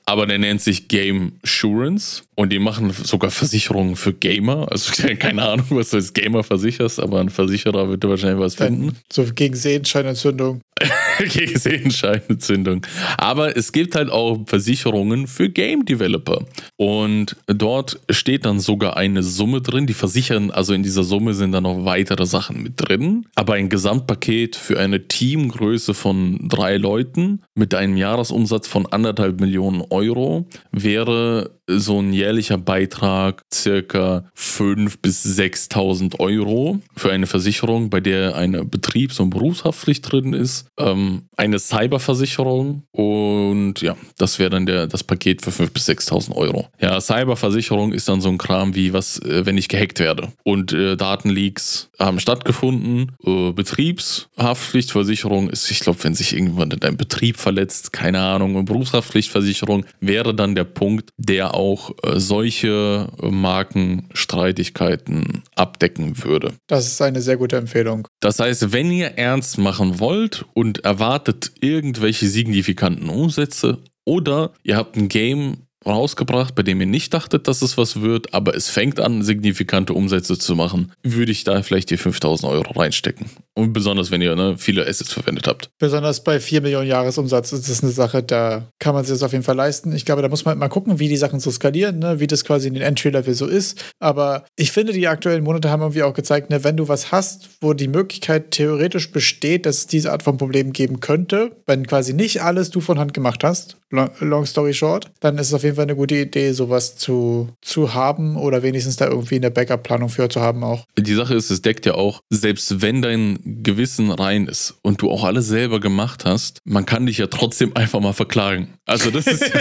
[0.06, 4.68] Aber der nennt sich Game Assurance und die machen sogar Versicherungen für Gamer.
[4.72, 8.98] Also keine Ahnung, was du als Gamer versicherst, aber ein Versicherer wird wahrscheinlich was finden.
[9.12, 10.62] So gegen Sehenscheinentzündung.
[11.34, 12.86] gegen Sehenscheinentzündung.
[13.18, 16.45] Aber es gibt halt auch Versicherungen für Game Developer.
[16.78, 19.88] Und dort steht dann sogar eine Summe drin.
[19.88, 23.26] Die versichern, also in dieser Summe sind dann noch weitere Sachen mit drin.
[23.36, 29.82] Aber ein Gesamtpaket für eine Teamgröße von drei Leuten mit einem Jahresumsatz von anderthalb Millionen
[29.89, 37.99] Euro wäre so ein jährlicher Beitrag circa 5.000 bis 6.000 Euro für eine Versicherung, bei
[37.99, 41.01] der eine Betriebs- und Berufshaftpflicht drin ist, ähm,
[41.38, 46.68] eine Cyberversicherung und ja, das wäre dann der, das Paket für 5.000 bis 6.000 Euro.
[46.80, 50.74] Ja, Cyberversicherung ist dann so ein Kram wie, was, äh, wenn ich gehackt werde und
[50.74, 57.93] äh, Datenleaks haben stattgefunden, äh, Betriebshaftpflichtversicherung ist, ich glaube, wenn sich irgendwann dein Betrieb verletzt,
[57.93, 66.54] keine Ahnung, und Berufshaftpflichtversicherung wäre dann der Punkt, der auch äh, solche Markenstreitigkeiten abdecken würde.
[66.68, 68.08] Das ist eine sehr gute Empfehlung.
[68.20, 74.98] Das heißt, wenn ihr ernst machen wollt und erwartet irgendwelche signifikanten Umsätze oder ihr habt
[74.98, 79.00] ein Game rausgebracht, bei dem ihr nicht dachtet, dass es was wird, aber es fängt
[79.00, 83.28] an, signifikante Umsätze zu machen, würde ich da vielleicht die 5000 Euro reinstecken.
[83.54, 85.70] Und besonders, wenn ihr ne, viele Assets verwendet habt.
[85.80, 89.32] Besonders bei 4 Millionen Jahresumsatz ist das eine Sache, da kann man sich das auf
[89.32, 89.94] jeden Fall leisten.
[89.94, 92.46] Ich glaube, da muss man mal gucken, wie die Sachen so skalieren, ne, wie das
[92.46, 93.84] quasi in den Entry-Level so ist.
[94.00, 97.50] Aber ich finde, die aktuellen Monate haben irgendwie auch gezeigt, ne, wenn du was hast,
[97.60, 102.14] wo die Möglichkeit theoretisch besteht, dass es diese Art von Problem geben könnte, wenn quasi
[102.14, 105.71] nicht alles du von Hand gemacht hast, long story short, dann ist es auf jeden
[105.76, 110.30] Fall eine gute Idee, sowas zu, zu haben oder wenigstens da irgendwie eine Backup-Planung für
[110.30, 110.86] zu haben auch.
[110.98, 115.10] Die Sache ist, es deckt ja auch, selbst wenn dein Gewissen rein ist und du
[115.10, 118.74] auch alles selber gemacht hast, man kann dich ja trotzdem einfach mal verklagen.
[118.92, 119.42] Also das ist,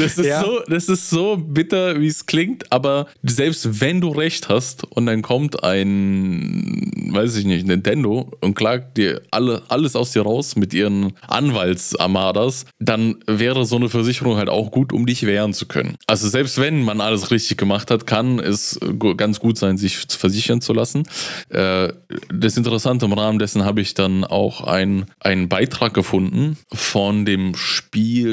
[0.00, 0.40] das ist, ja.
[0.40, 5.06] so, das ist so bitter, wie es klingt, aber selbst wenn du recht hast und
[5.06, 10.56] dann kommt ein, weiß ich nicht, Nintendo und klagt dir alle, alles aus dir raus
[10.56, 15.66] mit ihren Anwaltsarmadas, dann wäre so eine Versicherung halt auch gut, um dich wehren zu
[15.66, 15.94] können.
[16.08, 18.80] Also selbst wenn man alles richtig gemacht hat, kann es
[19.16, 21.04] ganz gut sein, sich versichern zu lassen.
[21.48, 21.92] Äh,
[22.28, 27.54] das Interessante im Rahmen dessen habe ich dann auch ein, einen Beitrag gefunden von dem
[27.54, 28.31] Spiel,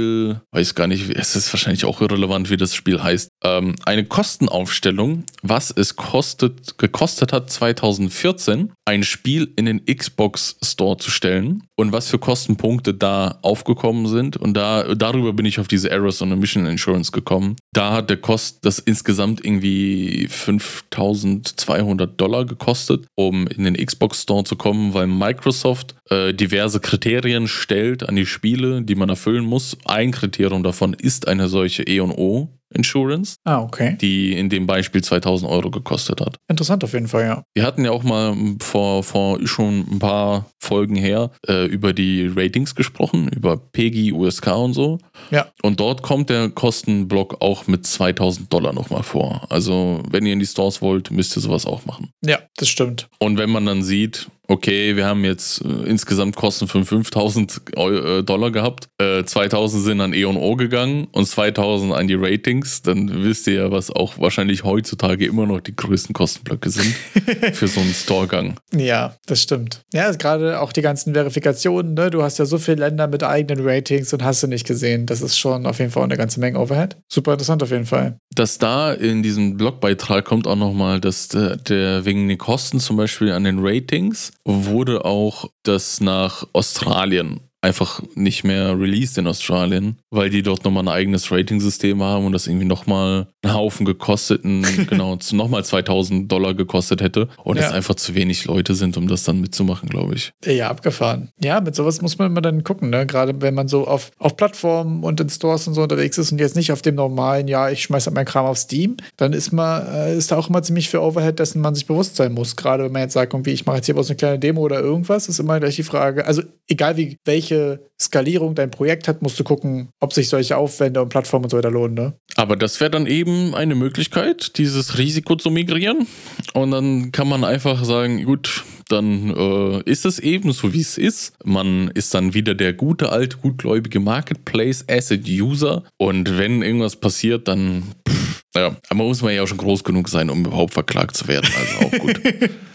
[0.52, 5.24] weiß gar nicht, es ist wahrscheinlich auch irrelevant, wie das Spiel heißt, ähm, eine Kostenaufstellung,
[5.42, 11.92] was es kostet, gekostet hat 2014, ein Spiel in den Xbox Store zu stellen und
[11.92, 14.36] was für Kostenpunkte da aufgekommen sind.
[14.36, 17.56] Und da, darüber bin ich auf diese Errors on Mission Insurance gekommen.
[17.72, 24.44] Da hat der Kost das insgesamt irgendwie 5200 Dollar gekostet, um in den Xbox Store
[24.44, 29.78] zu kommen, weil Microsoft äh, diverse Kriterien stellt an die Spiele, die man erfüllen muss.
[29.86, 33.36] Ein Kriterium davon ist eine solche E&O Insurance.
[33.44, 33.98] Ah, okay.
[34.00, 36.38] Die in dem Beispiel 2000 Euro gekostet hat.
[36.48, 37.44] Interessant auf jeden Fall, ja.
[37.54, 42.28] Wir hatten ja auch mal vor, vor schon ein paar Folgen her äh, über die
[42.28, 45.00] Ratings gesprochen, über PEGI, USK und so.
[45.32, 45.48] Ja.
[45.62, 49.48] Und dort kommt der Kostenblock auch mit 2000 Dollar nochmal vor.
[49.50, 52.12] Also, wenn ihr in die Stores wollt, müsst ihr sowas auch machen.
[52.24, 53.08] Ja, das stimmt.
[53.20, 58.24] Und wenn man dann sieht, okay, wir haben jetzt äh, insgesamt Kosten von 5000 äh,
[58.24, 63.48] Dollar gehabt, äh, 2000 sind an E&O gegangen und 2000 an die Ratings, dann wisst
[63.48, 66.94] ihr ja, was auch wahrscheinlich heutzutage immer noch die größten Kostenblöcke sind
[67.54, 68.56] für so einen Storegang.
[68.76, 69.84] Ja, das stimmt.
[69.94, 72.10] Ja, gerade auch die ganzen Verifikationen, ne?
[72.10, 75.06] du hast ja so viele Länder mit eigenen Ratings und hast du nicht gesehen.
[75.06, 76.98] Das ist schon auf jeden Fall eine ganze Menge Overhead.
[77.08, 78.20] Super interessant auf jeden Fall.
[78.36, 82.96] Dass da in diesem Blogbeitrag kommt auch nochmal, dass der, der wegen den Kosten zum
[82.96, 89.98] Beispiel an den Ratings wurde auch das nach Australien einfach nicht mehr released in Australien,
[90.12, 94.66] weil die dort nochmal ein eigenes Rating-System haben und das irgendwie nochmal einen Haufen gekosteten,
[94.90, 97.64] genau, nochmal 2000 Dollar gekostet hätte und ja.
[97.64, 100.32] es einfach zu wenig Leute sind, um das dann mitzumachen, glaube ich.
[100.46, 101.32] Ja, abgefahren.
[101.42, 103.06] Ja, mit sowas muss man immer dann gucken, ne?
[103.06, 106.40] Gerade wenn man so auf, auf Plattformen und in Stores und so unterwegs ist und
[106.40, 109.52] jetzt nicht auf dem normalen, ja, ich schmeiße halt meinen Kram auf Steam, dann ist
[109.52, 112.56] man, äh, ist da auch immer ziemlich viel Overhead, dessen man sich bewusst sein muss.
[112.56, 114.80] Gerade wenn man jetzt sagt, irgendwie, ich mache jetzt hier bloß eine kleine Demo oder
[114.80, 119.22] irgendwas, ist immer gleich die Frage, also egal wie, welche welche Skalierung dein Projekt hat,
[119.22, 121.96] musst du gucken, ob sich solche Aufwände und Plattformen und so weiter lohnen.
[121.96, 122.14] Ne?
[122.36, 126.08] Aber das wäre dann eben eine Möglichkeit, dieses Risiko zu migrieren.
[126.54, 130.98] Und dann kann man einfach sagen, gut, dann äh, ist es eben so, wie es
[130.98, 131.34] ist.
[131.44, 135.84] Man ist dann wieder der gute, alte, gutgläubige Marketplace Asset User.
[135.98, 140.10] Und wenn irgendwas passiert, dann, pff, ja, aber muss man ja auch schon groß genug
[140.10, 141.50] sein, um überhaupt verklagt zu werden.
[141.60, 142.22] Also auch gut.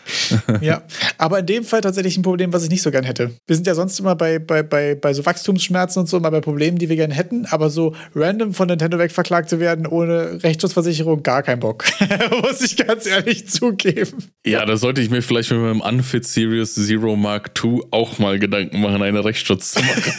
[0.60, 0.82] ja,
[1.18, 3.30] aber in dem Fall tatsächlich ein Problem, was ich nicht so gern hätte.
[3.46, 6.40] Wir sind ja sonst immer bei, bei, bei, bei so Wachstumsschmerzen und so, mal bei
[6.40, 11.22] Problemen, die wir gern hätten, aber so random von Nintendo wegverklagt zu werden, ohne Rechtsschutzversicherung,
[11.22, 11.84] gar kein Bock.
[12.42, 14.24] Muss ich ganz ehrlich zugeben.
[14.46, 18.38] Ja, da sollte ich mir vielleicht mit meinem Unfit Series Zero Mark II auch mal
[18.38, 20.12] Gedanken machen, einen Rechtsschutz zu machen.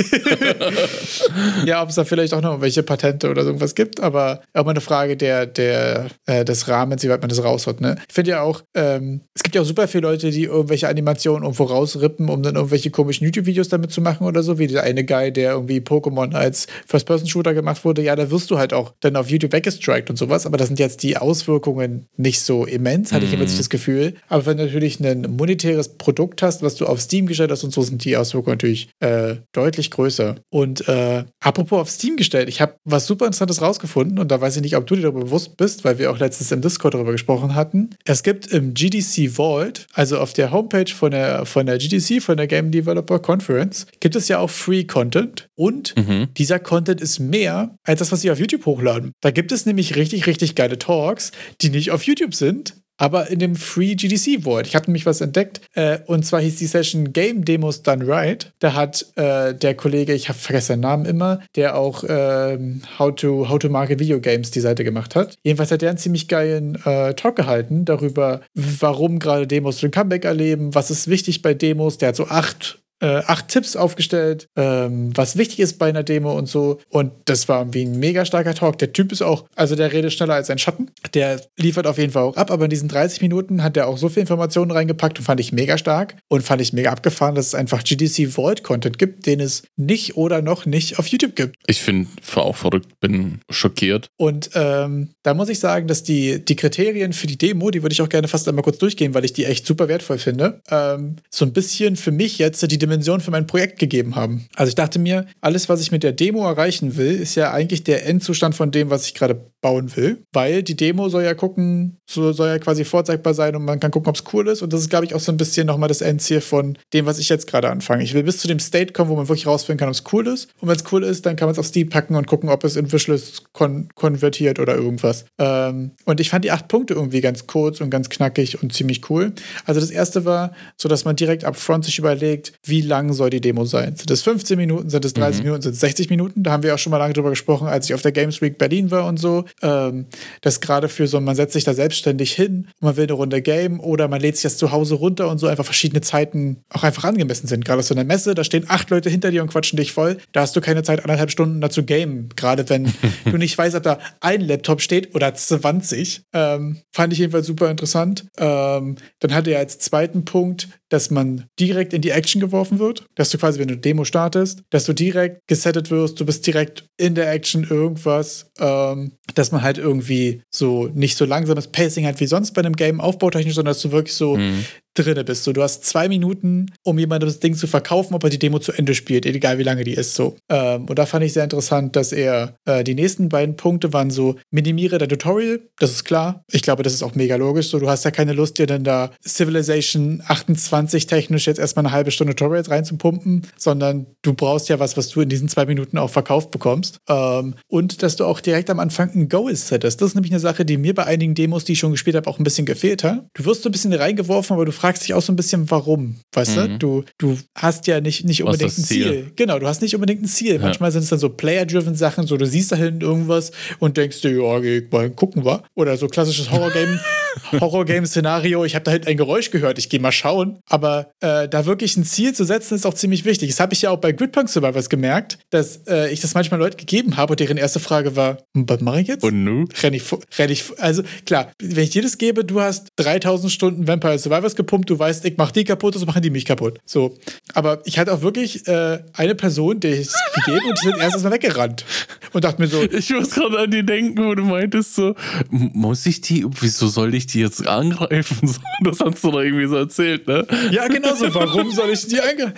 [1.65, 4.63] ja, ob es da vielleicht auch noch welche Patente oder so irgendwas gibt, aber auch
[4.63, 7.81] mal eine Frage der, der, äh, des Rahmens, wie weit man das raushaut.
[7.81, 7.95] Ne?
[8.07, 11.43] Ich finde ja auch, ähm, es gibt ja auch super viele Leute, die irgendwelche Animationen
[11.43, 15.05] irgendwo rausrippen, um dann irgendwelche komischen YouTube-Videos damit zu machen oder so, wie der eine
[15.05, 18.01] Guy, der irgendwie Pokémon als First-Person-Shooter gemacht wurde.
[18.01, 20.79] Ja, da wirst du halt auch dann auf YouTube weggestrikt und sowas, aber das sind
[20.79, 23.27] jetzt die Auswirkungen nicht so immens, hatte mhm.
[23.27, 24.15] ich immer das Gefühl.
[24.27, 27.73] Aber wenn du natürlich ein monetäres Produkt hast, was du auf Steam gestellt hast und
[27.73, 30.35] so, sind die Auswirkungen natürlich äh, deutlich größer.
[30.49, 34.55] Und äh, apropos auf Steam gestellt, ich habe was super Interessantes rausgefunden und da weiß
[34.55, 37.11] ich nicht, ob du dir darüber bewusst bist, weil wir auch letztens im Discord darüber
[37.11, 37.89] gesprochen hatten.
[38.05, 42.37] Es gibt im GDC Vault, also auf der Homepage von der, von der GDC, von
[42.37, 46.27] der Game Developer Conference, gibt es ja auch Free Content und mhm.
[46.37, 49.11] dieser Content ist mehr als das, was sie auf YouTube hochladen.
[49.21, 53.39] Da gibt es nämlich richtig, richtig geile Talks, die nicht auf YouTube sind, aber in
[53.39, 54.67] dem Free GDC Vault.
[54.67, 58.53] Ich habe nämlich was entdeckt äh, und zwar hieß die Session Game Demos Done Right.
[58.59, 62.57] Da hat äh, der Kollege, ich habe vergessen seinen Namen immer, der auch äh,
[62.97, 65.35] How, to, How to Market Video Games die Seite gemacht hat.
[65.43, 70.25] Jedenfalls hat er einen ziemlich geilen äh, Talk gehalten darüber, warum gerade Demos den Comeback
[70.25, 71.97] erleben, was ist wichtig bei Demos.
[71.97, 76.37] Der hat so acht äh, acht Tipps aufgestellt, ähm, was wichtig ist bei einer Demo
[76.37, 76.79] und so.
[76.89, 78.77] Und das war irgendwie ein mega starker Talk.
[78.79, 80.91] Der Typ ist auch, also der redet schneller als ein Schatten.
[81.13, 83.97] Der liefert auf jeden Fall auch ab, aber in diesen 30 Minuten hat er auch
[83.97, 87.47] so viel Informationen reingepackt und fand ich mega stark und fand ich mega abgefahren, dass
[87.47, 91.55] es einfach GDC Vault Content gibt, den es nicht oder noch nicht auf YouTube gibt.
[91.67, 94.09] Ich finde auch verrückt, bin schockiert.
[94.17, 97.93] Und ähm, da muss ich sagen, dass die, die Kriterien für die Demo, die würde
[97.93, 101.15] ich auch gerne fast einmal kurz durchgehen, weil ich die echt super wertvoll finde, ähm,
[101.29, 104.45] so ein bisschen für mich jetzt die Dimension für mein Projekt gegeben haben.
[104.55, 107.83] Also ich dachte mir, alles, was ich mit der Demo erreichen will, ist ja eigentlich
[107.83, 111.97] der Endzustand von dem, was ich gerade bauen will, weil die Demo soll ja gucken,
[112.07, 114.61] so soll ja quasi vorzeigbar sein und man kann gucken, ob es cool ist.
[114.61, 117.17] Und das ist, glaube ich, auch so ein bisschen nochmal das Endziel von dem, was
[117.17, 118.03] ich jetzt gerade anfange.
[118.03, 120.27] Ich will bis zu dem State kommen, wo man wirklich rausfinden kann, ob es cool
[120.27, 120.49] ist.
[120.61, 122.63] Und wenn es cool ist, dann kann man es auf Steam packen und gucken, ob
[122.63, 125.25] es in Wishlist kon konvertiert oder irgendwas.
[125.39, 129.09] Ähm, und ich fand die acht Punkte irgendwie ganz kurz und ganz knackig und ziemlich
[129.09, 129.33] cool.
[129.65, 133.41] Also das erste war, so dass man direkt upfront sich überlegt, wie lang soll die
[133.41, 133.95] Demo sein?
[133.95, 135.45] Sind es 15 Minuten, sind es 30 mhm.
[135.45, 136.43] Minuten, sind es 60 Minuten?
[136.43, 138.57] Da haben wir auch schon mal lange drüber gesprochen, als ich auf der Games Week
[138.57, 140.05] Berlin war und so ähm,
[140.41, 143.79] das gerade für so, man setzt sich da selbstständig hin, man will eine Runde Game
[143.79, 147.03] oder man lädt sich das zu Hause runter und so einfach verschiedene Zeiten auch einfach
[147.03, 147.65] angemessen sind.
[147.65, 150.17] Gerade auf so einer Messe, da stehen acht Leute hinter dir und quatschen dich voll.
[150.31, 152.29] Da hast du keine Zeit, anderthalb Stunden dazu gamen.
[152.35, 152.93] Gerade wenn
[153.25, 156.23] du nicht weißt, ob da ein Laptop steht oder 20.
[156.33, 158.25] Ähm, fand ich jedenfalls super interessant.
[158.37, 163.05] Ähm, dann hatte er als zweiten Punkt dass man direkt in die Action geworfen wird,
[163.15, 166.85] dass du quasi, wenn du Demo startest, dass du direkt gesettet wirst, du bist direkt
[166.97, 172.19] in der Action irgendwas, ähm, dass man halt irgendwie so nicht so langsames Pacing hat
[172.19, 174.65] wie sonst bei einem Game aufbautechnisch, sondern dass du wirklich so mhm
[174.95, 175.43] drinne bist.
[175.43, 178.59] So, du hast zwei Minuten, um jemandem das Ding zu verkaufen, ob er die Demo
[178.59, 180.15] zu Ende spielt, egal wie lange die ist.
[180.15, 180.37] So.
[180.49, 184.09] Ähm, und da fand ich sehr interessant, dass er äh, die nächsten beiden Punkte waren
[184.09, 186.43] so, minimiere dein Tutorial, das ist klar.
[186.51, 187.69] Ich glaube, das ist auch mega logisch.
[187.69, 191.93] So, du hast ja keine Lust, dir dann da Civilization 28 technisch jetzt erstmal eine
[191.93, 195.97] halbe Stunde Tutorials reinzupumpen, sondern du brauchst ja was, was du in diesen zwei Minuten
[195.97, 196.97] auch verkauft bekommst.
[197.09, 200.01] Ähm, und dass du auch direkt am Anfang ein Goal settest.
[200.01, 202.29] Das ist nämlich eine Sache, die mir bei einigen Demos, die ich schon gespielt habe,
[202.29, 203.25] auch ein bisschen gefehlt hat.
[203.33, 205.71] Du wirst so ein bisschen reingeworfen, aber du fragst fragst dich auch so ein bisschen,
[205.71, 206.17] warum.
[206.31, 206.77] Weißt mhm.
[206.77, 207.03] du?
[207.17, 207.39] du?
[207.55, 209.03] Hast ja nicht, nicht unbedingt ein Ziel?
[209.03, 209.31] Ziel?
[209.35, 210.55] Genau, du hast nicht unbedingt ein Ziel.
[210.55, 210.59] Ja.
[210.59, 214.21] Manchmal sind es dann so Player-driven Sachen, so du siehst da hinten irgendwas und denkst
[214.21, 215.63] dir, ja, geh mal gucken, wa?
[215.73, 216.99] Oder so klassisches Horror-Game.
[217.59, 220.59] Horror-Game-Szenario, ich habe da hinten ein Geräusch gehört, ich gehe mal schauen.
[220.67, 223.49] Aber äh, da wirklich ein Ziel zu setzen, ist auch ziemlich wichtig.
[223.49, 226.77] Das habe ich ja auch bei Gridpunk Survivors gemerkt, dass äh, ich das manchmal Leuten
[226.77, 229.23] gegeben habe und deren erste Frage war, hm, was mache ich jetzt?
[229.23, 229.65] Und nu?
[229.81, 230.03] Renn ich,
[230.37, 234.55] renn ich, also klar, wenn ich dir das gebe, du hast 3000 Stunden Vampire Survivors
[234.55, 236.79] gepumpt, du weißt, ich mache die kaputt, also machen die mich kaputt.
[236.85, 237.17] So.
[237.53, 240.97] Aber ich hatte auch wirklich äh, eine Person, der ich es gegeben und die sind
[240.97, 241.85] erst mal weggerannt.
[242.33, 242.83] Und dachte mir so.
[242.95, 245.15] Ich muss gerade an die denken, wo du meintest so,
[245.49, 248.55] muss ich die, wieso soll ich die jetzt angreifen?
[248.83, 250.45] Das hast du doch irgendwie so erzählt, ne?
[250.69, 251.33] Ja, genau so.
[251.33, 252.53] Warum soll ich die angreifen?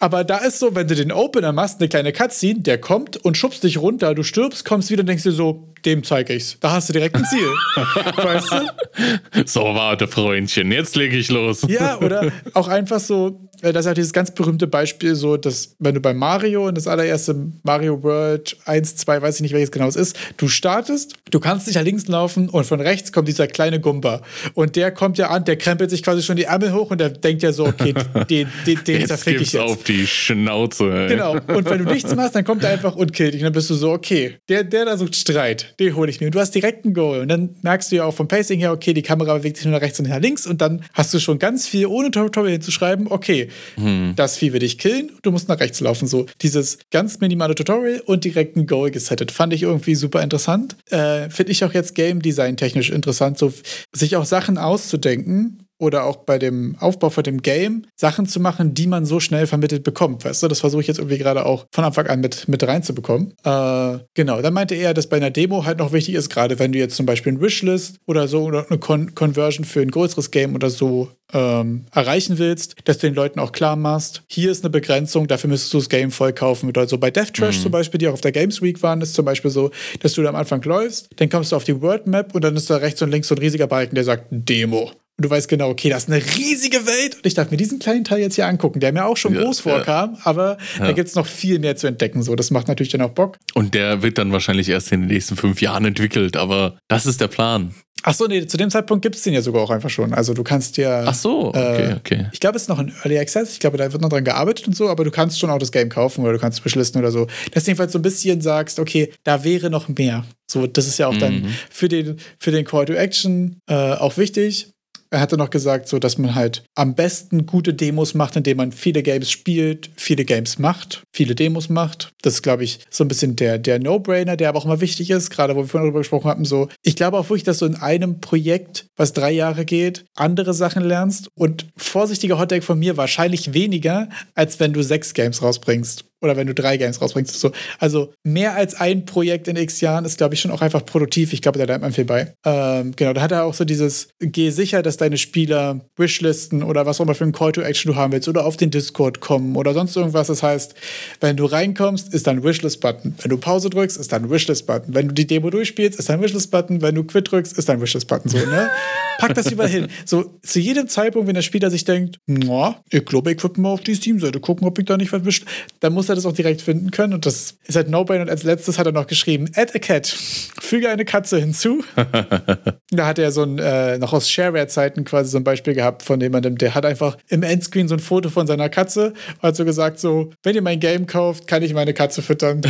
[0.00, 3.36] Aber da ist so, wenn du den Opener machst, eine kleine Cutscene, der kommt und
[3.36, 6.56] schubst dich runter, du stirbst, kommst wieder und denkst dir so, dem zeige ich's.
[6.60, 7.48] Da hast du direkt ein Ziel.
[8.16, 9.46] weißt du?
[9.46, 11.64] So, warte, Freundchen, jetzt lege ich los.
[11.68, 15.94] Ja, oder auch einfach so, das ist halt dieses ganz berühmte Beispiel, so, dass wenn
[15.94, 19.86] du bei Mario und das allererste Mario World 1, 2, weiß ich nicht, welches genau
[19.86, 23.46] es ist, du startest, du kannst nicht nach links laufen und von rechts kommt dieser
[23.46, 24.22] kleine Gumba.
[24.54, 27.10] Und der kommt ja an, der krempelt sich quasi schon die Ärmel hoch und der
[27.10, 27.94] denkt ja so, okay,
[28.30, 29.62] den, den, den zerfick ich jetzt.
[29.62, 30.84] auf die Schnauze.
[30.84, 31.08] Ey.
[31.08, 31.32] Genau.
[31.32, 33.40] Und wenn du nichts machst, dann kommt er einfach und killt dich.
[33.40, 36.26] Und dann bist du so, okay, der, der da sucht Streit, den hole ich mir.
[36.26, 37.20] Und du hast direkt ein Goal.
[37.20, 39.74] Und dann merkst du ja auch vom Pacing her, okay, die Kamera bewegt sich nur
[39.74, 40.46] nach rechts und nach links.
[40.46, 44.14] Und dann hast du schon ganz viel, ohne Tutorial hinzuschreiben, okay, hm.
[44.16, 46.06] das Vieh will dich killen, du musst nach rechts laufen.
[46.06, 49.30] So dieses ganz minimale Tutorial und direkt ein Goal gesettet.
[49.30, 50.76] Fand ich irgendwie super interessant.
[50.90, 53.52] Äh, Finde ich auch jetzt Game Design technisch interessant, so
[53.92, 58.74] sich auch Sachen auszudenken, oder auch bei dem Aufbau von dem Game Sachen zu machen,
[58.74, 60.24] die man so schnell vermittelt bekommt.
[60.24, 63.34] Weißt du, das versuche ich jetzt irgendwie gerade auch von Anfang an mit, mit reinzubekommen.
[63.44, 66.72] Äh, genau, dann meinte er, dass bei einer Demo halt noch wichtig ist, gerade wenn
[66.72, 70.30] du jetzt zum Beispiel ein Wishlist oder so oder eine Con Conversion für ein größeres
[70.30, 74.64] Game oder so ähm, erreichen willst, dass du den Leuten auch klar machst, hier ist
[74.64, 76.72] eine Begrenzung, dafür müsstest du das Game voll kaufen.
[76.76, 77.62] Also bei Death Trash mhm.
[77.62, 79.70] zum Beispiel, die auch auf der Games Week waren, ist zum Beispiel so,
[80.00, 82.56] dass du da am Anfang läufst, dann kommst du auf die World Map und dann
[82.56, 84.90] ist da rechts und links so ein riesiger Balken, der sagt Demo.
[85.20, 87.78] Und du weißt genau, okay, das ist eine riesige Welt und ich darf mir diesen
[87.78, 90.20] kleinen Teil jetzt hier angucken, der mir auch schon ja, groß vorkam, ja.
[90.24, 90.86] aber ja.
[90.86, 92.22] da gibt es noch viel mehr zu entdecken.
[92.22, 93.36] So, das macht natürlich dann auch Bock.
[93.52, 97.20] Und der wird dann wahrscheinlich erst in den nächsten fünf Jahren entwickelt, aber das ist
[97.20, 97.74] der Plan.
[98.02, 100.14] Ach so, nee, zu dem Zeitpunkt gibt es den ja sogar auch einfach schon.
[100.14, 101.04] Also du kannst ja.
[101.04, 102.26] Ach so, okay, äh, okay.
[102.32, 103.52] Ich glaube, es ist noch in Early Access.
[103.52, 105.70] Ich glaube, da wird noch dran gearbeitet und so, aber du kannst schon auch das
[105.70, 107.26] Game kaufen oder du kannst es oder so.
[107.52, 110.24] Dass du jedenfalls so ein bisschen sagst, okay, da wäre noch mehr.
[110.50, 111.20] So, das ist ja auch mhm.
[111.20, 114.70] dann für den, für den Call to Action äh, auch wichtig.
[115.12, 118.70] Er hatte noch gesagt, so dass man halt am besten gute Demos macht, indem man
[118.70, 122.12] viele Games spielt, viele Games macht, viele Demos macht.
[122.22, 125.10] Das ist, glaube ich, so ein bisschen der, der No-Brainer, der aber auch mal wichtig
[125.10, 126.44] ist, gerade wo wir vorhin darüber gesprochen hatten.
[126.44, 130.54] So, ich glaube auch wirklich, dass du in einem Projekt, was drei Jahre geht, andere
[130.54, 136.04] Sachen lernst und vorsichtiger Hotdeck von mir wahrscheinlich weniger, als wenn du sechs Games rausbringst
[136.20, 137.38] oder wenn du drei Games rausbringst.
[137.38, 137.52] So.
[137.78, 141.32] Also mehr als ein Projekt in x Jahren ist, glaube ich, schon auch einfach produktiv.
[141.32, 142.34] Ich glaube, da lernt man viel bei.
[142.44, 146.86] Ähm, genau, da hat er auch so dieses, geh sicher, dass deine Spieler Wishlisten oder
[146.86, 149.20] was auch immer für ein Call to Action du haben willst oder auf den Discord
[149.20, 150.26] kommen oder sonst irgendwas.
[150.26, 150.74] Das heißt,
[151.20, 153.14] wenn du reinkommst, ist da ein Wishlist-Button.
[153.20, 154.94] Wenn du Pause drückst, ist da ein Wishlist-Button.
[154.94, 156.82] Wenn du die Demo durchspielst, ist da ein Wishlist-Button.
[156.82, 158.30] Wenn du Quit drückst, ist da ein Wishlist-Button.
[158.30, 158.70] So, ne?
[159.18, 159.88] Pack das überall hin.
[160.04, 163.82] So, zu jedem Zeitpunkt, wenn der Spieler sich denkt, ich glaube, ich würde mal auf
[163.82, 165.46] die Steam-Seite gucken, ob ich da nicht was wischt,
[165.80, 167.14] dann muss er das auch direkt finden können.
[167.14, 168.22] Und das ist halt No-Brainer.
[168.22, 170.06] Und als letztes hat er noch geschrieben: Add a cat.
[170.06, 171.82] Füge eine Katze hinzu.
[172.90, 176.20] da hat er so ein, äh, noch aus Shareware-Zeiten quasi so ein Beispiel gehabt von
[176.20, 179.64] jemandem, der hat einfach im Endscreen so ein Foto von seiner Katze und hat so
[179.64, 182.60] gesagt: So, wenn ihr mein Game kauft, kann ich meine Katze füttern.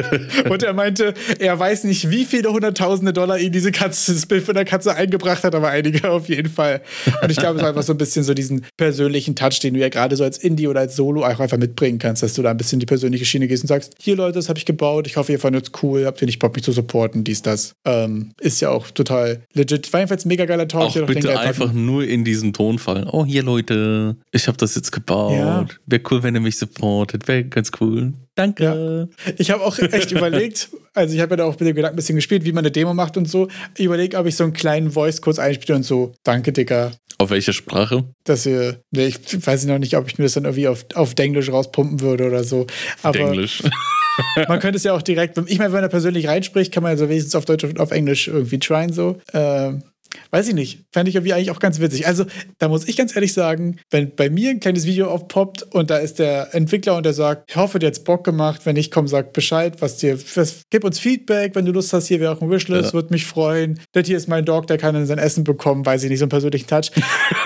[0.48, 4.44] und er meinte, er weiß nicht, wie viele hunderttausende Dollar ihm diese Katze, das Bild
[4.44, 6.82] von der Katze eingebracht hat, aber einige auf jeden Fall.
[7.22, 9.80] Und ich glaube, es ist einfach so ein bisschen so diesen persönlichen Touch, den du
[9.80, 12.50] ja gerade so als Indie oder als Solo auch einfach mitbringen kannst, dass du da
[12.50, 15.16] ein bisschen die persönliche Schiene gehst und sagst, hier Leute, das habe ich gebaut, ich
[15.16, 17.72] hoffe, ihr fandet es cool, habt ihr nicht Bock, mich zu supporten, dies, das.
[17.84, 19.92] Ähm, ist ja auch total legit.
[19.92, 20.96] War jedenfalls ein mega geiler Talk.
[20.96, 23.06] Auch bitte einfach nur in diesem Tonfall.
[23.12, 25.34] Oh, hier Leute, ich habe das jetzt gebaut.
[25.34, 25.66] Ja.
[25.86, 27.28] Wäre cool, wenn ihr mich supportet.
[27.28, 28.12] Wäre ganz cool.
[28.34, 29.08] Danke.
[29.24, 29.32] Ja.
[29.38, 31.96] Ich habe auch echt überlegt, also ich habe ja da auch mit dem Gedanken ein
[31.96, 33.46] bisschen gespielt, wie man eine Demo macht und so.
[33.76, 36.90] Ich überlege, ob ich so einen kleinen Voice kurz einspiele und so, danke, Dicker.
[37.20, 38.04] Auf welche Sprache?
[38.24, 41.12] Dass ihr, nee, ich weiß noch nicht, ob ich mir das dann irgendwie auf, auf
[41.18, 42.66] Englisch rauspumpen würde oder so.
[43.02, 43.62] Aber Englisch.
[44.48, 46.96] man könnte es ja auch direkt, ich meine, wenn er persönlich reinspricht, kann man ja
[46.96, 49.18] so wenigstens auf Deutsch und auf Englisch irgendwie tryen so.
[49.34, 49.82] Ähm,
[50.30, 50.84] Weiß ich nicht.
[50.92, 52.06] Fände ich irgendwie eigentlich auch ganz witzig.
[52.06, 52.24] Also,
[52.58, 55.98] da muss ich ganz ehrlich sagen, wenn bei mir ein kleines Video aufpoppt und da
[55.98, 58.62] ist der Entwickler und der sagt, ich hoffe, dir hat's Bock gemacht.
[58.64, 62.06] Wenn nicht, komm, sag Bescheid, was dir, was, gib uns Feedback, wenn du Lust hast,
[62.06, 62.92] hier wäre auch ein Wishlist, ja.
[62.92, 63.80] würde mich freuen.
[63.92, 66.24] Das hier ist mein Dog, der kann dann sein Essen bekommen, weiß ich nicht, so
[66.24, 66.90] einen persönlichen Touch.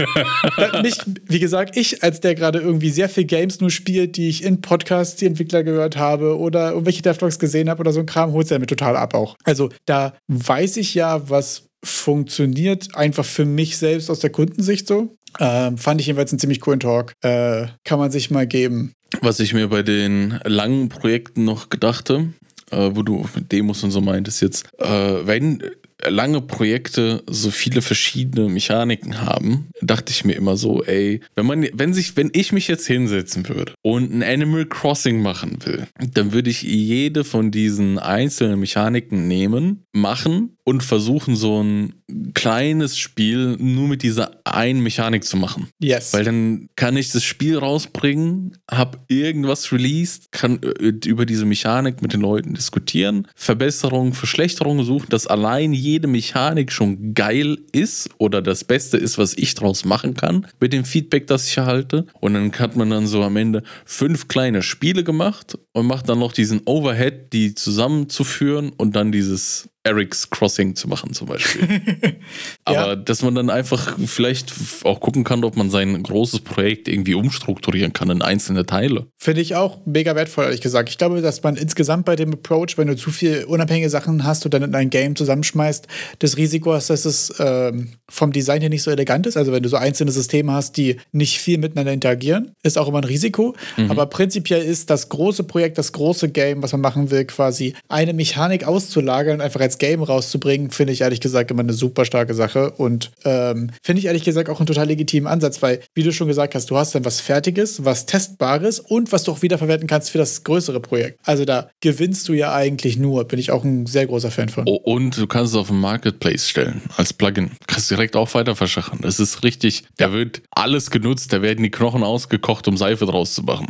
[0.82, 4.44] nicht, wie gesagt, ich, als der gerade irgendwie sehr viel Games nur spielt, die ich
[4.44, 8.32] in Podcasts, die Entwickler gehört habe oder irgendwelche Devlogs gesehen habe oder so ein Kram,
[8.32, 9.36] holt er mir total ab auch.
[9.44, 15.16] Also, da weiß ich ja, was funktioniert einfach für mich selbst aus der Kundensicht so.
[15.40, 17.12] Ähm, fand ich jedenfalls einen ziemlich coolen Talk.
[17.22, 18.92] Äh, kann man sich mal geben.
[19.20, 22.32] Was ich mir bei den langen Projekten noch gedachte,
[22.70, 25.62] äh, wo du Demos und so meintest jetzt, äh, wenn
[26.02, 31.66] lange Projekte so viele verschiedene Mechaniken haben, dachte ich mir immer so, ey, wenn man,
[31.72, 36.32] wenn sich, wenn ich mich jetzt hinsetzen würde und ein Animal Crossing machen will, dann
[36.32, 41.94] würde ich jede von diesen einzelnen Mechaniken nehmen, machen und versuchen, so ein
[42.34, 45.68] kleines Spiel nur mit dieser einen Mechanik zu machen.
[45.80, 46.12] Yes.
[46.12, 52.02] Weil dann kann ich das Spiel rausbringen, habe irgendwas released, kann äh, über diese Mechanik
[52.02, 58.42] mit den Leuten diskutieren, Verbesserungen, Verschlechterungen suchen, dass allein jede Mechanik schon geil ist oder
[58.42, 62.06] das Beste ist, was ich draus machen kann, mit dem Feedback, das ich erhalte.
[62.20, 66.18] Und dann hat man dann so am Ende fünf kleine Spiele gemacht und macht dann
[66.18, 71.82] noch diesen Overhead, die zusammenzuführen und dann dieses Eric's Crossing zu machen, zum Beispiel.
[72.64, 72.96] Aber ja.
[72.96, 74.52] dass man dann einfach vielleicht
[74.84, 79.06] auch gucken kann, ob man sein großes Projekt irgendwie umstrukturieren kann in einzelne Teile.
[79.18, 80.88] Finde ich auch mega wertvoll, ehrlich gesagt.
[80.88, 84.46] Ich glaube, dass man insgesamt bei dem Approach, wenn du zu viel unabhängige Sachen hast
[84.46, 85.86] und dann in ein Game zusammenschmeißt,
[86.18, 89.36] das Risiko hast, dass es ähm, vom Design her nicht so elegant ist.
[89.36, 92.98] Also wenn du so einzelne Systeme hast, die nicht viel miteinander interagieren, ist auch immer
[92.98, 93.54] ein Risiko.
[93.76, 93.90] Mhm.
[93.90, 98.14] Aber prinzipiell ist das große Projekt, das große Game, was man machen will, quasi eine
[98.14, 102.34] Mechanik auszulagern, einfach als als Game rauszubringen, finde ich ehrlich gesagt immer eine super starke
[102.34, 106.12] Sache und ähm, finde ich ehrlich gesagt auch einen total legitimen Ansatz, weil, wie du
[106.12, 109.88] schon gesagt hast, du hast dann was Fertiges, was Testbares und was du auch wiederverwerten
[109.88, 111.18] kannst für das größere Projekt.
[111.24, 114.64] Also da gewinnst du ja eigentlich nur, bin ich auch ein sehr großer Fan von.
[114.66, 117.50] Oh, und du kannst es auf den Marketplace stellen als Plugin.
[117.66, 119.00] Kannst direkt auch weiter verschachen.
[119.02, 123.34] Das ist richtig, da wird alles genutzt, da werden die Knochen ausgekocht, um Seife draus
[123.34, 123.66] zu machen.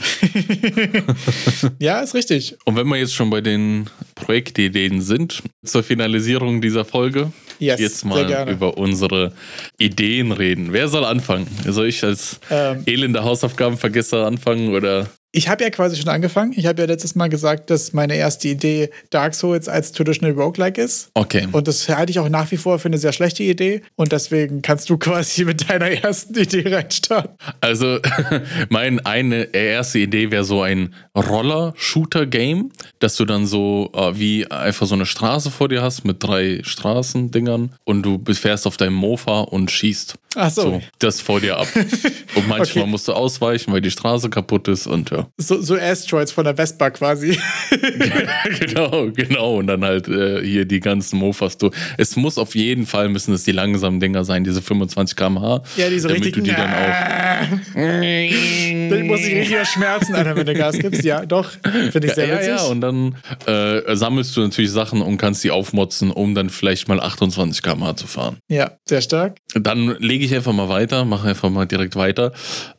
[1.79, 2.57] ja, ist richtig.
[2.65, 8.05] Und wenn wir jetzt schon bei den Projektideen sind, zur Finalisierung dieser Folge yes, jetzt
[8.05, 9.33] mal über unsere
[9.79, 10.73] Ideen reden.
[10.73, 11.47] Wer soll anfangen?
[11.67, 16.55] Soll ich als ähm, elender Hausaufgabenvergesser anfangen oder ich habe ja quasi schon angefangen.
[16.57, 20.81] Ich habe ja letztes Mal gesagt, dass meine erste Idee Dark Souls als Traditional Roguelike
[20.81, 21.11] ist.
[21.15, 21.49] Okay.
[21.51, 23.83] Und das halte ich auch nach wie vor für eine sehr schlechte Idee.
[23.97, 27.37] Und deswegen kannst du quasi mit deiner ersten Idee reinstarten.
[27.61, 27.99] Also,
[28.69, 32.71] meine eine erste Idee wäre so ein Roller-Shooter-Game,
[33.01, 36.61] dass du dann so äh, wie einfach so eine Straße vor dir hast mit drei
[36.63, 40.15] Straßendingern und du fährst auf deinem Mofa und schießt.
[40.37, 40.63] Ach so.
[40.63, 41.69] so das vor dir ab.
[42.35, 42.91] Und manchmal okay.
[42.91, 45.24] musst du ausweichen, weil die Straße kaputt ist und ja.
[45.37, 47.39] So, so Asteroids von der Vespa quasi.
[48.61, 49.57] genau, genau.
[49.57, 51.59] Und dann halt äh, hier die ganzen Mofas.
[51.59, 55.63] Du, es muss auf jeden Fall, müssen es die langsamen Dinger sein, diese 25 km/h.
[55.77, 56.45] Ja, diese damit richtig.
[56.45, 57.75] Du die dann auch.
[58.91, 61.05] dann muss ich richtig schmerzen, Alter, wenn du Gas gibst.
[61.05, 61.51] Ja, doch.
[61.91, 62.49] Finde ich sehr ja, witzig.
[62.49, 63.17] Ja, ja, und dann
[63.47, 67.97] äh, sammelst du natürlich Sachen und kannst die aufmotzen, um dann vielleicht mal 28 km/h
[67.97, 68.39] zu fahren.
[68.49, 69.37] Ja, sehr stark.
[69.55, 72.33] Dann lege ich einfach mal weiter, mache einfach mal direkt weiter.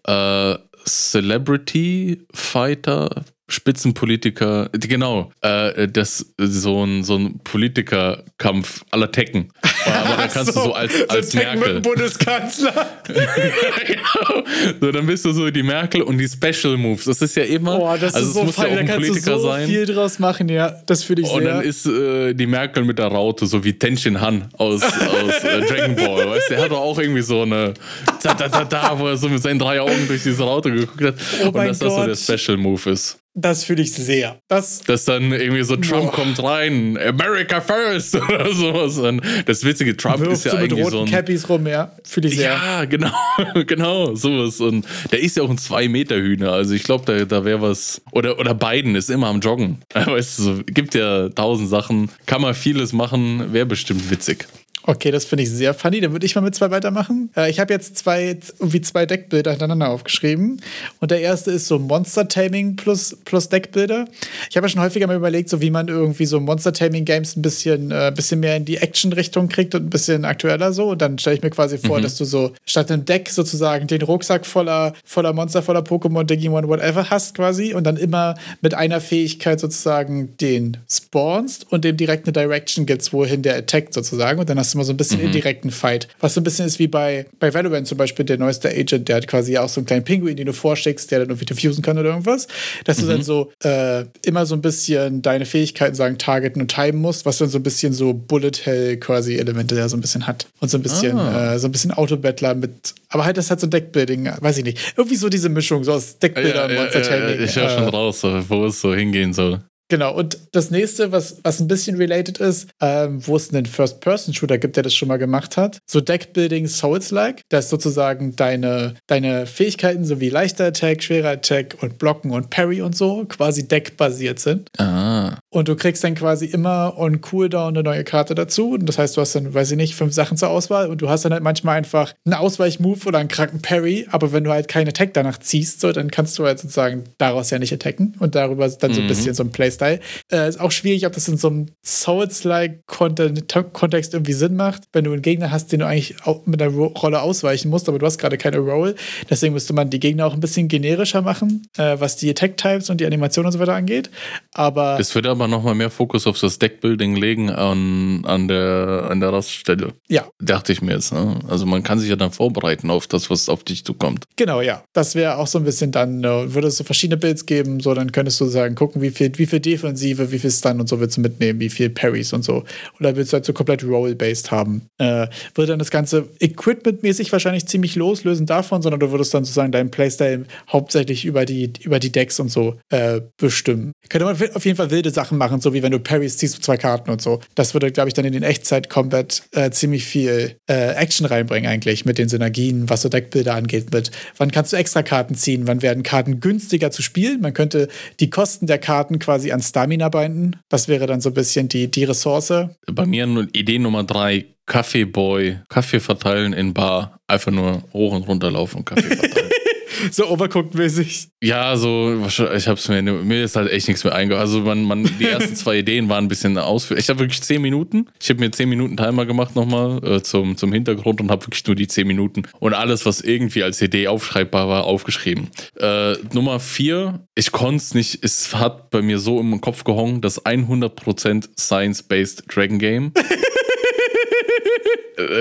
[0.07, 0.55] Äh,
[0.85, 3.09] Celebrity Fighter
[3.47, 9.49] Spitzenpolitiker, genau, äh, das so ein, so ein Politikerkampf aller Tekken.
[9.85, 11.81] Aber da kannst so, du so als, als so Merkel.
[11.81, 12.73] Bundeskanzler.
[13.07, 14.43] genau.
[14.81, 17.05] So, dann bist du so die Merkel und die Special Moves.
[17.05, 17.77] Das ist ja immer.
[17.77, 19.47] Boah, das also ist so muss fein, ja auch ein da kannst Politiker du so
[19.47, 19.67] sein.
[19.67, 20.73] viel draus machen, ja.
[20.87, 21.51] Das finde ich und sehr.
[21.51, 25.43] Und dann ist äh, die Merkel mit der Raute, so wie Tenshin Han aus, aus
[25.43, 26.29] äh, Dragon Ball.
[26.29, 27.75] Weißt der hat doch auch irgendwie so eine
[28.23, 31.03] da, da, da, da, wo er so mit seinen drei Augen durch diese Raute geguckt
[31.03, 31.15] hat.
[31.43, 33.19] Oh und dass das so der Special Move ist.
[33.37, 34.39] Das fühle ich sehr.
[34.47, 36.11] Das Dass dann irgendwie so Trump boah.
[36.13, 39.21] kommt rein, America first oder sowas.
[39.45, 41.11] Das witzige, Trump Wirft ist ja so eigentlich mit roten so ein...
[41.11, 41.91] Cappies rum, ja.
[42.05, 42.51] Fühle ich sehr.
[42.51, 43.11] Ja, genau,
[43.67, 44.61] genau, sowas.
[44.61, 46.53] Und der ist ja auch ein Zwei-Meter-Hühner.
[46.53, 48.01] Also ich glaube, da, da wäre was...
[48.13, 49.79] Oder, oder Biden ist immer am Joggen.
[49.93, 52.09] Weißt du, gibt ja tausend Sachen.
[52.25, 54.47] Kann man vieles machen, wäre bestimmt witzig.
[54.87, 55.99] Okay, das finde ich sehr funny.
[55.99, 57.31] Dann würde ich mal mit zwei weitermachen.
[57.35, 60.61] Äh, ich habe jetzt zwei, irgendwie zwei Deckbilder hintereinander aufgeschrieben.
[60.99, 64.07] Und der erste ist so Monster Taming plus, plus Deckbilder.
[64.47, 67.35] Ich habe ja schon häufiger mal überlegt, so wie man irgendwie so Monster Taming Games
[67.35, 70.89] ein bisschen, äh, bisschen mehr in die Action-Richtung kriegt und ein bisschen aktueller so.
[70.89, 72.03] Und dann stelle ich mir quasi vor, mhm.
[72.03, 76.67] dass du so statt einem Deck sozusagen den Rucksack voller, voller Monster, voller Pokémon, Digimon,
[76.67, 77.73] whatever hast quasi.
[77.73, 83.13] Und dann immer mit einer Fähigkeit sozusagen den spawnst und dem direkt eine Direction gibst,
[83.13, 84.39] wohin der attackt sozusagen.
[84.39, 85.27] Und dann hast mal so ein bisschen mhm.
[85.27, 86.07] indirekten Fight.
[86.19, 89.17] Was so ein bisschen ist wie bei, bei Valorant zum Beispiel, der neueste Agent, der
[89.17, 91.97] hat quasi auch so einen kleinen Pinguin, den du vorschickst, der dann irgendwie diffusen kann
[91.97, 92.47] oder irgendwas.
[92.83, 93.01] Dass mhm.
[93.01, 97.25] du dann so äh, immer so ein bisschen deine Fähigkeiten sagen, targeten und timen musst,
[97.25, 100.47] was dann so ein bisschen so Bullet Hell quasi Elemente ja so ein bisschen hat.
[100.59, 101.55] Und so ein bisschen, ah.
[101.55, 104.93] äh, so ein bisschen Autobattler mit, aber halt das hat so Deckbuilding, weiß ich nicht.
[104.97, 107.39] Irgendwie so diese Mischung, so aus Deckbilder ja, und Monster Taming.
[107.39, 109.61] Ja, ich höre schon äh, raus, wo es so hingehen soll.
[109.87, 114.57] Genau, und das nächste, was, was ein bisschen related ist, ähm, wo es einen First-Person-Shooter
[114.57, 120.03] gibt, der das schon mal gemacht hat, so Deckbuilding Souls-like, dass sozusagen deine, deine Fähigkeiten
[120.03, 124.69] sowie leichter Attack, schwerer Attack und Blocken und Parry und so quasi deckbasiert sind.
[124.79, 125.37] Ah.
[125.51, 128.71] Und du kriegst dann quasi immer on Cooldown eine neue Karte dazu.
[128.71, 131.09] Und das heißt, du hast dann, weiß ich nicht, fünf Sachen zur Auswahl und du
[131.09, 134.67] hast dann halt manchmal einfach einen Ausweich-Move oder einen kranken Parry, aber wenn du halt
[134.67, 138.33] keinen Attack danach ziehst, so, dann kannst du halt sozusagen daraus ja nicht attacken und
[138.33, 139.09] darüber dann so ein mhm.
[139.09, 139.99] bisschen so ein Play Playstyle.
[140.31, 145.11] Äh, ist auch schwierig, ob das in so einem Souls-like-Kontext irgendwie Sinn macht, wenn du
[145.11, 148.17] einen Gegner hast, den du eigentlich auch mit einer Rolle ausweichen musst, aber du hast
[148.17, 148.95] gerade keine Roll.
[149.29, 153.01] Deswegen müsste man die Gegner auch ein bisschen generischer machen, äh, was die Attack-Types und
[153.01, 154.09] die Animation und so weiter angeht.
[154.53, 154.97] Aber.
[154.99, 159.33] Es würde aber nochmal mehr Fokus auf das Deckbuilding legen an, an, der, an der
[159.33, 159.93] Raststelle.
[160.07, 160.25] Ja.
[160.39, 161.13] Dachte ich mir jetzt.
[161.13, 161.39] Ne?
[161.47, 164.25] Also man kann sich ja dann vorbereiten auf das, was auf dich zukommt.
[164.35, 164.83] Genau, ja.
[164.93, 167.93] Das wäre auch so ein bisschen dann, äh, würde es so verschiedene Builds geben, so
[167.93, 170.99] dann könntest du sagen, gucken, wie viel, wie viel Defensive, wie viel Stun und so
[170.99, 172.63] willst du mitnehmen, wie viel Parries und so.
[172.99, 174.83] Oder willst du halt so komplett Roll-based haben?
[174.97, 179.71] Äh, würde dann das Ganze Equipment-mäßig wahrscheinlich ziemlich loslösen davon, sondern du würdest dann sozusagen
[179.71, 183.91] deinen Playstyle hauptsächlich über die, über die Decks und so äh, bestimmen.
[184.09, 186.77] Könnte man auf jeden Fall wilde Sachen machen, so wie wenn du Parries ziehst, zwei
[186.77, 187.39] Karten und so.
[187.55, 192.05] Das würde, glaube ich, dann in den Echtzeit-Combat äh, ziemlich viel äh, Action reinbringen, eigentlich,
[192.05, 195.81] mit den Synergien, was so Deckbilder angeht, mit wann kannst du extra Karten ziehen, wann
[195.81, 197.41] werden Karten günstiger zu spielen.
[197.41, 197.87] Man könnte
[198.19, 200.57] die Kosten der Karten quasi an Stamina binden.
[200.69, 202.53] Das wäre dann so ein bisschen die, die Ressource.
[202.91, 207.19] Bei mir Idee Nummer drei: Kaffeeboy, Kaffee verteilen in Bar.
[207.27, 209.49] Einfach nur hoch und runter laufen und Kaffee verteilen.
[210.11, 211.29] so overcooked-mäßig.
[211.41, 214.47] Ja, so, ich hab's mir, mir ist halt echt nichts mehr eingefallen.
[214.47, 217.05] Also, man, man, die ersten zwei Ideen waren ein bisschen ausführlich.
[217.05, 218.07] Ich habe wirklich zehn Minuten.
[218.21, 221.65] Ich habe mir zehn Minuten Timer gemacht nochmal äh, zum, zum Hintergrund und habe wirklich
[221.67, 225.49] nur die zehn Minuten und alles, was irgendwie als Idee aufschreibbar war, aufgeschrieben.
[225.79, 230.21] Äh, Nummer vier, ich konnte es nicht, es hat bei mir so im Kopf gehongen,
[230.21, 233.11] das 100% Science-Based Dragon Game.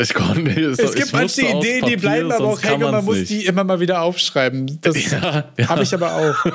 [0.00, 3.04] Ich konnte es, es gibt manche Ideen, Papier, die bleiben aber auch hängen und man
[3.04, 3.30] muss nicht.
[3.30, 4.78] die immer mal wieder aufschreiben.
[4.80, 5.68] Das ja, ja.
[5.68, 6.46] habe ich aber auch.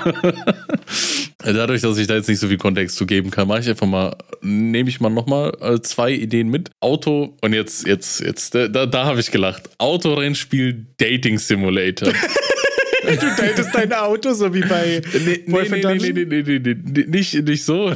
[1.43, 3.87] Dadurch, dass ich da jetzt nicht so viel Kontext zu geben kann, mache ich einfach
[3.87, 6.69] mal, nehme ich mal nochmal äh, zwei Ideen mit.
[6.79, 9.69] Auto, und jetzt, jetzt, jetzt, da, da habe ich gelacht.
[9.77, 12.11] Autorennspiel Dating Simulator.
[13.01, 17.05] Du datest dein Auto, so wie bei nee, Boyfriend nee, nee, nee, nee, nee, nee,
[17.07, 17.93] nicht, nicht so.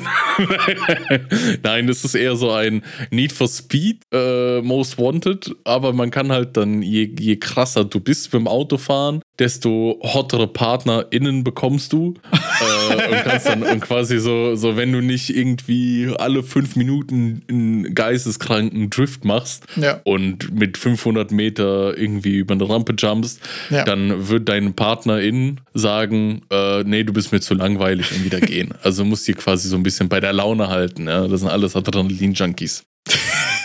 [1.64, 6.32] Nein, das ist eher so ein Need for Speed, äh, Most Wanted, aber man kann
[6.32, 12.14] halt dann, je, je krasser du bist beim Autofahren, desto hottere PartnerInnen bekommst du.
[12.32, 17.42] äh, und kannst dann und quasi so, so, wenn du nicht irgendwie alle fünf Minuten
[17.50, 20.00] einen geisteskranken Drift machst ja.
[20.04, 23.40] und mit 500 Meter irgendwie über eine Rampe jumpst,
[23.70, 23.84] ja.
[23.84, 28.74] dann wird dein PartnerIn sagen, äh, nee, du bist mir zu langweilig und wieder gehen.
[28.84, 31.08] Also musst du quasi so ein bisschen bei der Laune halten.
[31.08, 31.28] Ja?
[31.28, 32.84] Das sind alles Adrenalin-Junkies.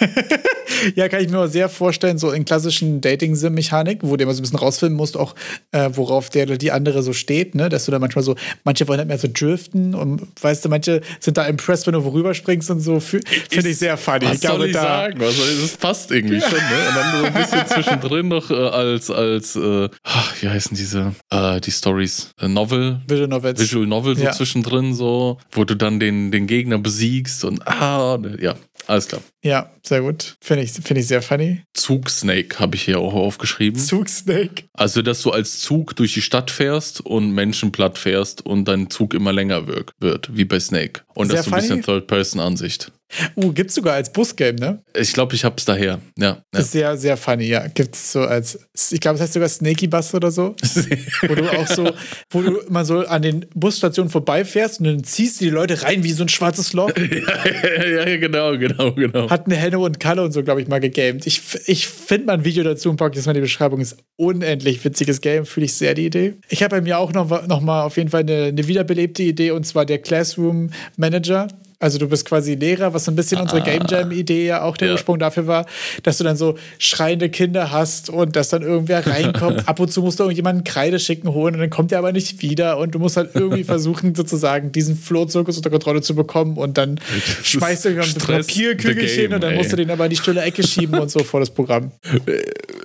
[0.94, 4.42] ja, kann ich mir sehr vorstellen, so in klassischen Dating-Sim-Mechaniken, wo du immer so ein
[4.42, 5.34] bisschen rausfinden musst, auch
[5.72, 7.68] äh, worauf der oder die andere so steht, ne?
[7.68, 11.00] Dass du da manchmal so, manche wollen halt mehr so driften und weißt du, manche
[11.20, 13.00] sind da impressed, wenn du worüber springst und so.
[13.00, 13.24] Finde
[13.68, 14.26] ich sehr funny.
[14.26, 15.22] Was ich glaube, soll ich da sagen?
[15.22, 16.88] Also, das passt irgendwie schon, ne?
[16.88, 21.14] Und dann so ein bisschen zwischendrin noch äh, als, als äh, ach, wie heißen diese,
[21.30, 22.30] äh, die Stories?
[22.40, 23.00] Äh, Novel?
[23.06, 23.60] Visual Novels.
[23.60, 24.32] Visual Novel so ja.
[24.32, 28.54] zwischendrin so, wo du dann den, den Gegner besiegst und ah, ja,
[28.86, 29.22] alles klar.
[29.42, 30.36] Ja, sehr gut.
[30.40, 31.62] Finde ich, find ich sehr funny.
[31.74, 33.80] Zugsnake habe ich hier auch aufgeschrieben.
[33.80, 34.64] Zugsnake.
[34.72, 38.90] Also, dass du als Zug durch die Stadt fährst und Menschen platt fährst und dein
[38.90, 41.02] Zug immer länger wird, wie bei Snake.
[41.14, 42.92] Und sehr das ist so ein bisschen Third-Person-Ansicht.
[43.36, 44.82] Uh, gibt's sogar als Busgame, ne?
[44.94, 46.00] Ich glaube, ich hab's daher.
[46.18, 46.62] Ja, ja.
[46.62, 47.66] Sehr, sehr funny, ja.
[47.68, 48.58] Gibt's so als,
[48.90, 50.54] ich glaube, es heißt sogar Snaky Bus oder so.
[51.26, 51.90] wo du auch so,
[52.30, 56.04] wo du immer so an den Busstationen vorbeifährst und dann ziehst du die Leute rein
[56.04, 56.92] wie so ein schwarzes Loch.
[56.96, 59.30] ja, ja, genau, genau, genau.
[59.30, 61.26] Hat eine Henne und Kalle und so, glaube ich, mal gegamed.
[61.26, 63.80] Ich, ich finde mal ein Video dazu und packe jetzt mal die Beschreibung.
[63.80, 66.34] Ist unendlich witziges Game, fühle ich sehr die Idee.
[66.50, 69.52] Ich habe bei mir auch noch, noch mal auf jeden Fall eine, eine wiederbelebte Idee
[69.52, 71.48] und zwar der Classroom Manager.
[71.80, 74.76] Also du bist quasi Lehrer, was so ein bisschen ah, unsere Game Jam-Idee ja auch
[74.76, 74.94] der ja.
[74.94, 75.66] Ursprung dafür war,
[76.02, 79.68] dass du dann so schreiende Kinder hast und dass dann irgendwer reinkommt.
[79.68, 82.42] Ab und zu musst du irgendjemanden Kreide schicken holen und dann kommt der aber nicht
[82.42, 86.76] wieder und du musst halt irgendwie versuchen, sozusagen diesen Flohzirkus unter Kontrolle zu bekommen und
[86.78, 87.00] dann
[87.44, 90.98] schmeißt du ein Papierkügelchen und dann musst du den aber in die stille Ecke schieben
[90.98, 91.92] und so vor das Programm.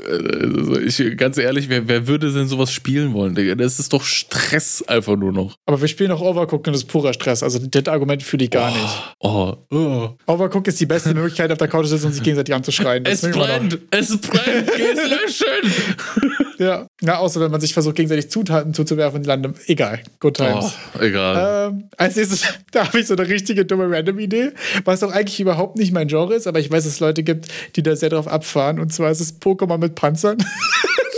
[0.06, 3.36] Also ich, ganz ehrlich, wer, wer würde denn sowas spielen wollen?
[3.58, 5.56] Das ist doch Stress einfach nur noch.
[5.66, 7.41] Aber wir spielen auch Overcooked und das ist purer Stress.
[7.41, 8.76] Also das Argument fühle ich gar oh.
[8.84, 9.15] Nicht.
[9.19, 10.09] Oh, oh.
[10.27, 13.03] Overcook ist die beste Möglichkeit, auf der Couch zu sitzen und sich gegenseitig anzuschreien.
[13.03, 13.79] Das es brennt!
[13.91, 14.71] Es brennt!
[14.75, 16.45] Geh's löschen!
[16.59, 16.88] ja.
[17.01, 19.53] ja, außer wenn man sich versucht, gegenseitig Zutaten zuzuwerfen und lande.
[19.67, 20.01] Egal.
[20.19, 20.73] Good times.
[20.97, 21.71] Oh, egal.
[21.71, 24.51] Ähm, als nächstes, da habe ich so eine richtige dumme Random-Idee,
[24.86, 27.47] was doch eigentlich überhaupt nicht mein Genre ist, aber ich weiß, dass es Leute gibt,
[27.75, 28.79] die da sehr drauf abfahren.
[28.79, 30.38] Und zwar ist es Pokémon mit Panzern.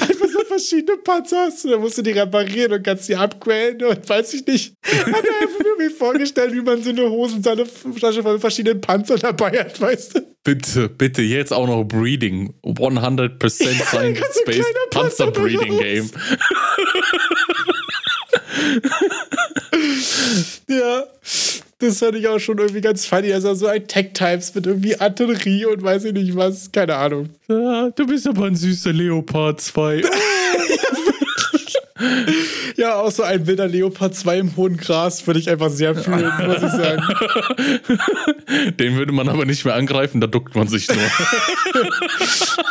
[0.00, 3.88] Einfach so verschiedene Panzer hast du, da musst du die reparieren und kannst die upgraden
[3.88, 4.74] und weiß ich nicht.
[4.84, 9.80] Hat er einfach mir vorgestellt, wie man so eine Hosentasche von verschiedenen Panzern dabei hat,
[9.80, 10.26] weißt du?
[10.42, 12.54] Bitte, bitte, jetzt auch noch Breeding.
[12.64, 13.38] 100%
[13.84, 16.10] Science-Based Panzer Breeding Game.
[20.68, 21.04] ja.
[21.80, 23.32] Das fand ich auch schon irgendwie ganz funny.
[23.32, 26.72] Also so ein Tech-Types mit irgendwie Artillerie und weiß ich nicht was.
[26.72, 27.28] Keine Ahnung.
[27.48, 29.96] Ja, du bist aber ein süßer Leopard 2.
[29.98, 30.02] ja,
[32.94, 36.62] auch so ein wilder Leopard 2 im hohen Gras würde ich einfach sehr fühlen, muss
[36.62, 37.02] ich sagen.
[38.78, 40.98] Den würde man aber nicht mehr angreifen, da duckt man sich nur.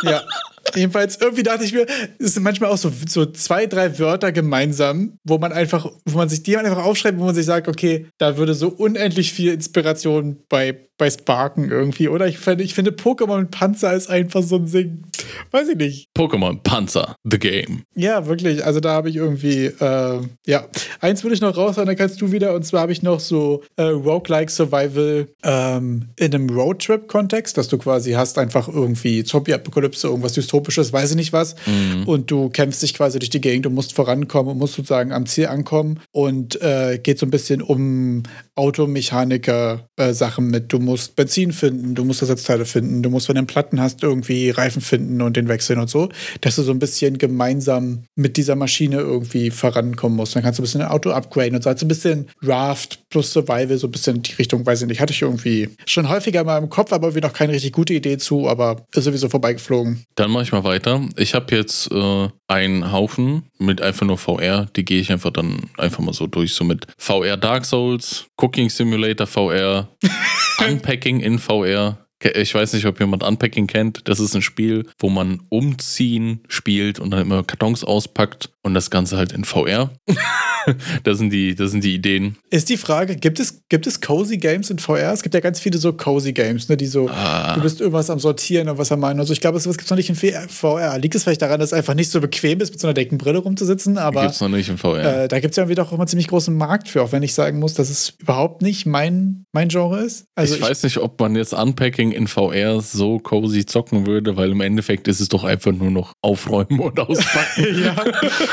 [0.02, 0.22] ja,
[0.74, 1.86] Jedenfalls, irgendwie dachte ich mir,
[2.18, 6.28] es sind manchmal auch so, so zwei, drei Wörter gemeinsam, wo man einfach, wo man
[6.28, 10.42] sich die einfach aufschreibt, wo man sich sagt, okay, da würde so unendlich viel Inspiration
[10.48, 12.26] bei, bei Sparken irgendwie, oder?
[12.26, 15.04] Ich finde, ich finde Pokémon Panzer ist einfach so ein Sing.
[15.52, 16.08] Weiß ich nicht.
[16.16, 17.82] Pokémon Panzer, the game.
[17.94, 18.64] Ja, wirklich.
[18.64, 20.66] Also da habe ich irgendwie, äh, ja.
[21.00, 22.54] Eins würde ich noch raushauen, dann kannst du wieder.
[22.54, 27.78] Und zwar habe ich noch so äh, Roguelike Survival ähm, in einem Roadtrip-Kontext, dass du
[27.78, 31.54] quasi hast einfach irgendwie Zombie-Apokalypse, irgendwas Dystopisches, weiß ich nicht was.
[31.66, 32.04] Mhm.
[32.06, 35.26] Und du kämpfst dich quasi durch die Gegend und musst vorankommen und musst sozusagen am
[35.26, 36.00] Ziel ankommen.
[36.10, 38.24] Und äh, geht so ein bisschen um
[38.56, 40.72] Automechaniker-Sachen äh, mit.
[40.72, 44.50] Du musst Benzin finden, du musst Ersatzteile finden, du musst, wenn du Platten hast, irgendwie
[44.50, 46.08] Reifen finden und den wechseln und so,
[46.40, 50.34] dass du so ein bisschen gemeinsam mit dieser Maschine irgendwie vorankommen musst.
[50.34, 51.70] Dann kannst du ein bisschen ein Auto upgraden und so.
[51.70, 55.00] Also ein bisschen Raft plus Survival, so ein bisschen in die Richtung, weiß ich nicht.
[55.00, 58.18] Hatte ich irgendwie schon häufiger mal im Kopf, aber irgendwie noch keine richtig gute Idee
[58.18, 60.04] zu, aber ist sowieso vorbeigeflogen.
[60.14, 61.06] Dann mache ich mal weiter.
[61.16, 64.66] Ich habe jetzt äh, einen Haufen mit einfach nur VR.
[64.74, 66.54] Die gehe ich einfach dann einfach mal so durch.
[66.54, 69.88] So mit VR Dark Souls, Cooking Simulator VR,
[70.78, 72.06] Unpacking in VR.
[72.34, 74.08] Ich weiß nicht, ob jemand Unpacking kennt.
[74.08, 78.90] Das ist ein Spiel, wo man umziehen spielt und dann immer Kartons auspackt und das
[78.90, 79.90] Ganze halt in VR.
[81.02, 82.36] das, sind die, das sind die Ideen.
[82.50, 85.12] Ist die Frage, gibt es, gibt es Cozy Games in VR?
[85.12, 87.54] Es gibt ja ganz viele so Cozy Games, ne, die so, ah.
[87.54, 89.20] du bist irgendwas am Sortieren und was am Meinen.
[89.20, 90.98] Also ich glaube, sowas gibt es noch nicht in VR.
[90.98, 93.38] Liegt es vielleicht daran, dass es einfach nicht so bequem ist, mit so einer Deckenbrille
[93.38, 93.98] rumzusitzen?
[93.98, 95.24] Aber gibt es noch nicht in VR.
[95.24, 97.22] Äh, da gibt es ja irgendwie doch auch mal ziemlich großen Markt für, auch wenn
[97.22, 100.26] ich sagen muss, dass es überhaupt nicht mein, mein Genre ist.
[100.34, 104.36] Also ich, ich weiß nicht, ob man jetzt Unpacking in VR so cozy zocken würde,
[104.36, 107.82] weil im Endeffekt ist es doch einfach nur noch aufräumen und auspacken.
[107.82, 107.96] ja.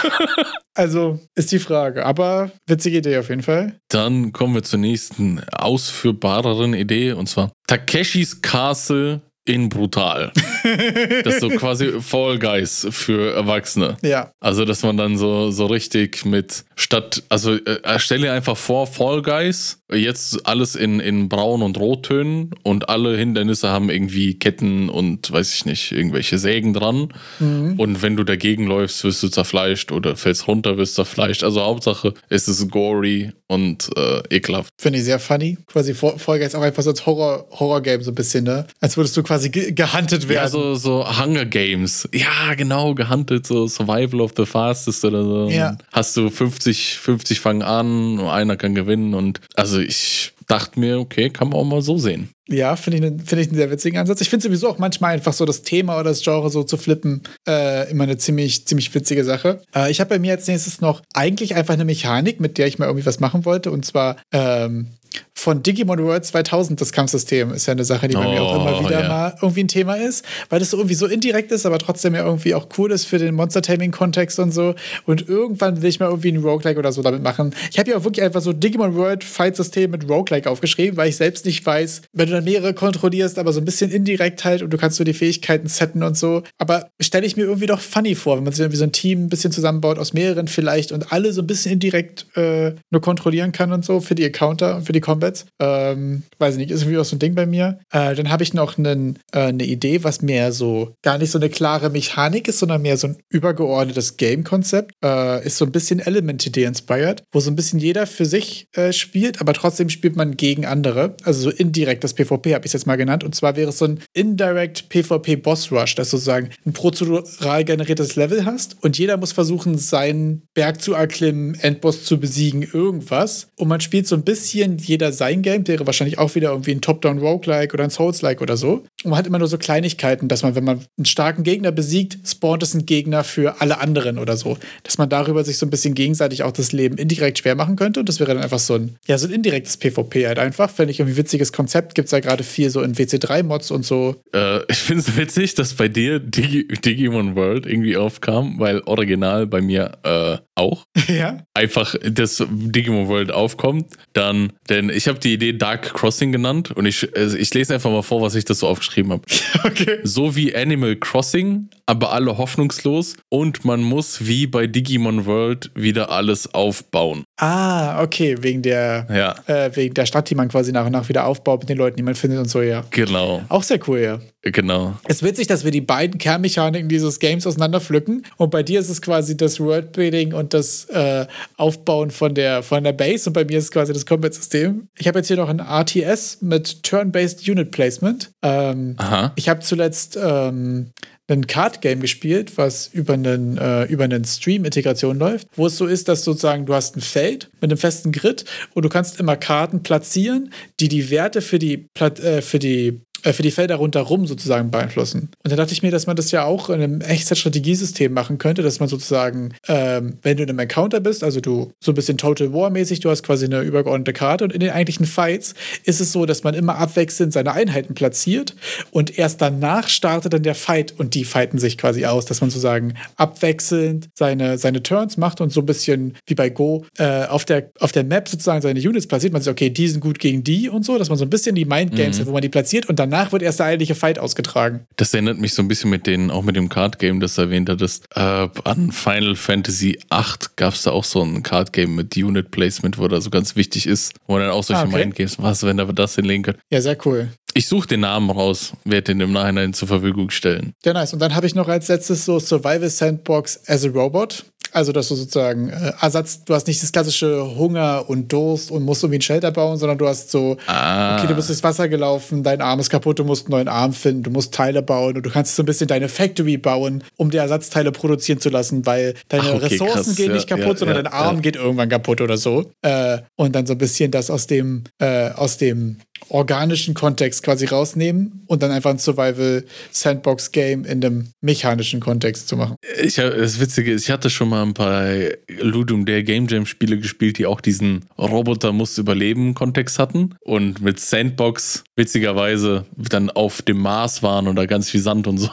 [0.78, 2.06] Also ist die Frage.
[2.06, 3.80] Aber witzige Idee auf jeden Fall.
[3.88, 10.32] Dann kommen wir zur nächsten ausführbareren Idee und zwar Takeshis Castle in brutal.
[11.24, 13.96] das ist so quasi Fall Guys für Erwachsene.
[14.02, 14.32] Ja.
[14.40, 18.88] Also, dass man dann so, so richtig mit statt, also äh, stell dir einfach vor,
[18.88, 24.90] Fall Guys, jetzt alles in, in Braun- und Rottönen und alle Hindernisse haben irgendwie Ketten
[24.90, 27.10] und weiß ich nicht, irgendwelche Sägen dran.
[27.40, 27.80] Mhm.
[27.80, 31.44] Und wenn du dagegen läufst, wirst du zerfleischt oder fällst runter, wirst zerfleischt.
[31.44, 34.70] Also Hauptsache, es ist gory und äh, ekelhaft.
[34.80, 35.58] Finde ich sehr funny.
[35.68, 38.66] Quasi Fall Guys auch einfach so als Horror, Horror-Game so ein bisschen, ne?
[38.80, 40.44] Als würdest du quasi ge gehuntet werden.
[40.44, 42.10] Ja, so, so Hunger Games.
[42.12, 45.50] Ja, genau, gehuntet, so Survival of the Fastest oder so.
[45.50, 45.78] Ja.
[45.92, 51.00] Hast du 50, 50 fangen an, einer kann gewinnen und also Also ich dachte mir,
[51.00, 52.30] okay, kann man auch mal so sehen.
[52.48, 54.22] Ja, finde ich, find ich einen sehr witzigen Ansatz.
[54.22, 57.24] Ich finde sowieso auch manchmal einfach so das Thema oder das Genre so zu flippen
[57.46, 59.62] äh, immer eine ziemlich, ziemlich witzige Sache.
[59.76, 62.80] Äh, ich habe bei mir als nächstes noch eigentlich einfach eine Mechanik, mit der ich
[62.80, 63.70] mal irgendwie was machen wollte.
[63.72, 64.92] Und zwar ähm,
[65.38, 68.56] von Digimon World 2000, das Kampfsystem, ist ja eine Sache, die bei oh, mir auch
[68.56, 69.08] immer oh, wieder yeah.
[69.08, 72.26] mal irgendwie ein Thema ist, weil das so irgendwie so indirekt ist, aber trotzdem ja
[72.26, 74.76] irgendwie auch cool ist für den Monster-Taming-Kontext und so.
[75.06, 77.54] Und irgendwann will ich mal irgendwie ein Roguelike oder so damit machen.
[77.70, 81.18] Ich habe ja auch wirklich einfach so Digimon World Fight-System mit Roguelike aufgeschrieben, weil ich
[81.18, 84.72] selbst nicht weiß, wenn du dann mehrere kontrollierst, aber so ein bisschen indirekt halt und
[84.72, 86.44] du kannst so die Fähigkeiten setten und so.
[86.58, 89.26] Aber stelle ich mir irgendwie doch funny vor, wenn man sich irgendwie so ein Team
[89.26, 93.52] ein bisschen zusammenbaut aus mehreren vielleicht und alle so ein bisschen indirekt äh, nur kontrollieren
[93.52, 95.46] kann und so für die Encounter und für die Combats.
[95.60, 97.80] Ähm, weiß ich nicht, ist irgendwie auch so ein Ding bei mir.
[97.92, 101.40] Äh, dann habe ich noch einen, äh, eine Idee, was mehr so gar nicht so
[101.40, 104.92] eine klare Mechanik ist, sondern mehr so ein übergeordnetes Game-Konzept.
[105.04, 108.94] Äh, ist so ein bisschen Element-Idee inspired, wo so ein bisschen jeder für sich äh,
[108.94, 111.16] spielt, aber trotzdem spielt man gegen andere.
[111.24, 113.24] Also so indirekt das PvP habe ich es jetzt mal genannt.
[113.24, 117.64] Und zwar wäre es so ein Indirect PvP Boss Rush, dass du sozusagen ein prozedural
[117.64, 123.48] generiertes Level hast und jeder muss versuchen, seinen Berg zu erklimmen, Endboss zu besiegen, irgendwas.
[123.58, 126.82] Und man spielt so ein bisschen jeder sein Game, wäre wahrscheinlich auch wieder irgendwie ein
[126.82, 128.84] Top-Down-Roguelike oder ein Souls-like oder so.
[129.04, 132.20] Und man hat immer nur so Kleinigkeiten, dass man, wenn man einen starken Gegner besiegt,
[132.28, 134.58] spawnt es ein Gegner für alle anderen oder so.
[134.84, 138.00] Dass man darüber sich so ein bisschen gegenseitig auch das Leben indirekt schwer machen könnte.
[138.00, 140.70] Und das wäre dann einfach so ein, ja, so ein indirektes PvP halt einfach.
[140.70, 141.96] Fände ich irgendwie witziges Konzept.
[141.96, 144.16] Gibt es ja gerade viel so in WC3-Mods und so.
[144.34, 149.48] Äh, ich finde es witzig, dass bei dir Digi Digimon World irgendwie aufkam, weil original
[149.48, 150.86] bei mir äh, auch.
[151.08, 151.38] Ja.
[151.54, 153.94] Einfach, dass Digimon World aufkommt.
[154.14, 157.92] Dann, denn ich habe die Idee Dark Crossing genannt und ich, also ich lese einfach
[157.92, 159.24] mal vor, was ich das so aufgeschrieben habe.
[159.66, 160.00] Okay.
[160.04, 166.12] So wie Animal Crossing, aber alle hoffnungslos und man muss wie bei Digimon World wieder
[166.12, 167.24] alles aufbauen.
[167.38, 169.36] Ah, okay, wegen der, ja.
[169.54, 171.98] äh, wegen der Stadt, die man quasi nach und nach wieder aufbaut mit den Leuten,
[171.98, 172.86] die man findet und so, ja.
[172.92, 173.44] Genau.
[173.50, 174.20] Auch sehr cool, ja.
[174.42, 174.94] Genau.
[175.06, 178.80] Es ist witzig, dass wir die beiden Kernmechaniken dieses Games auseinander pflücken und bei dir
[178.80, 181.26] ist es quasi das Worldbuilding und das äh,
[181.58, 184.88] Aufbauen von der, von der Base und bei mir ist es quasi das Combat-System.
[184.98, 188.32] Ich habe jetzt hier noch ein RTS mit Turn-Based Unit Placement.
[188.44, 189.34] Ähm, Aha.
[189.36, 190.92] Ich habe zuletzt ähm,
[191.28, 196.08] ein Card-Game gespielt, was über einen, äh, über einen Stream-Integration läuft, wo es so ist,
[196.08, 199.82] dass sozusagen du hast ein Feld mit einem festen Grid und du kannst immer Karten
[199.82, 204.72] platzieren, die die Werte für die, äh, für die äh, für die Felder rundherum sozusagen
[204.72, 205.30] beeinflussen.
[205.44, 208.62] Und dann dachte ich mir, dass man das ja auch in einem Echtzeitstrategiesystem machen könnte,
[208.62, 212.18] dass man sozusagen, ähm, wenn du in einem Encounter bist, also du so ein bisschen
[212.18, 216.12] Total War-mäßig, du hast quasi eine übergeordnete Karte und in den eigentlichen Fights ist es
[216.12, 218.56] so, dass man immer abwechselnd seine Einheiten platziert
[218.92, 222.52] und erst danach startet dann der Fight und die fighten sich quasi aus, dass man
[222.52, 227.46] sozusagen abwechselnd seine, seine Turns macht und so ein bisschen wie bei Go äh, auf,
[227.46, 229.34] der, auf der Map sozusagen seine Units platziert.
[229.34, 231.56] Man sagt, okay, die sind gut gegen die und so, dass man so ein bisschen
[231.56, 232.22] die Mindgames mhm.
[232.22, 234.86] hat, wo man die platziert und danach wird erst der eigentliche Fight ausgetragen.
[234.96, 237.70] Das erinnert mich so ein bisschen mit den, auch mit dem Card Game, das erwähnt
[237.70, 237.82] hat.
[237.82, 242.16] Das, äh, an Final Fantasy VIII gab es da auch so ein Card Game mit
[242.16, 244.98] Unit Placement, wo da so ganz wichtig ist, wo man dann auch solche ah, okay.
[244.98, 246.56] Mindgames, was, wenn da das hinlegen kann.
[246.70, 247.30] Ja, sehr cool.
[247.58, 250.74] Ich suche den Namen raus, werde den im Nachhinein zur Verfügung stellen.
[250.84, 251.14] Ja, nice.
[251.14, 254.44] Und dann habe ich noch als letztes so Survival Sandbox as a Robot.
[254.76, 258.84] Also, dass du sozusagen äh, Ersatz, du hast nicht das klassische Hunger und Durst und
[258.84, 261.18] musst irgendwie ein Shelter bauen, sondern du hast so, ah.
[261.18, 263.94] okay, du bist ins Wasser gelaufen, dein Arm ist kaputt, du musst einen neuen Arm
[263.94, 267.32] finden, du musst Teile bauen und du kannst so ein bisschen deine Factory bauen, um
[267.32, 270.16] die Ersatzteile produzieren zu lassen, weil deine Ach, okay, Ressourcen krass.
[270.18, 271.42] gehen nicht kaputt, ja, sondern ja, dein Arm ja.
[271.42, 272.70] geht irgendwann kaputt oder so.
[272.82, 276.00] Äh, und dann so ein bisschen das aus dem, äh, aus dem
[276.30, 282.76] organischen Kontext quasi rausnehmen und dann einfach ein Survival-Sandbox-Game in einem mechanischen Kontext zu machen.
[283.02, 285.08] Ich, das Witzige ist, ich hatte schon mal ein paar
[285.48, 291.00] Ludum der Game Jam-Spiele gespielt, die auch diesen Roboter muss überleben Kontext hatten und mit
[291.00, 295.50] Sandbox witzigerweise dann auf dem Mars waren und da ganz viel Sand und so.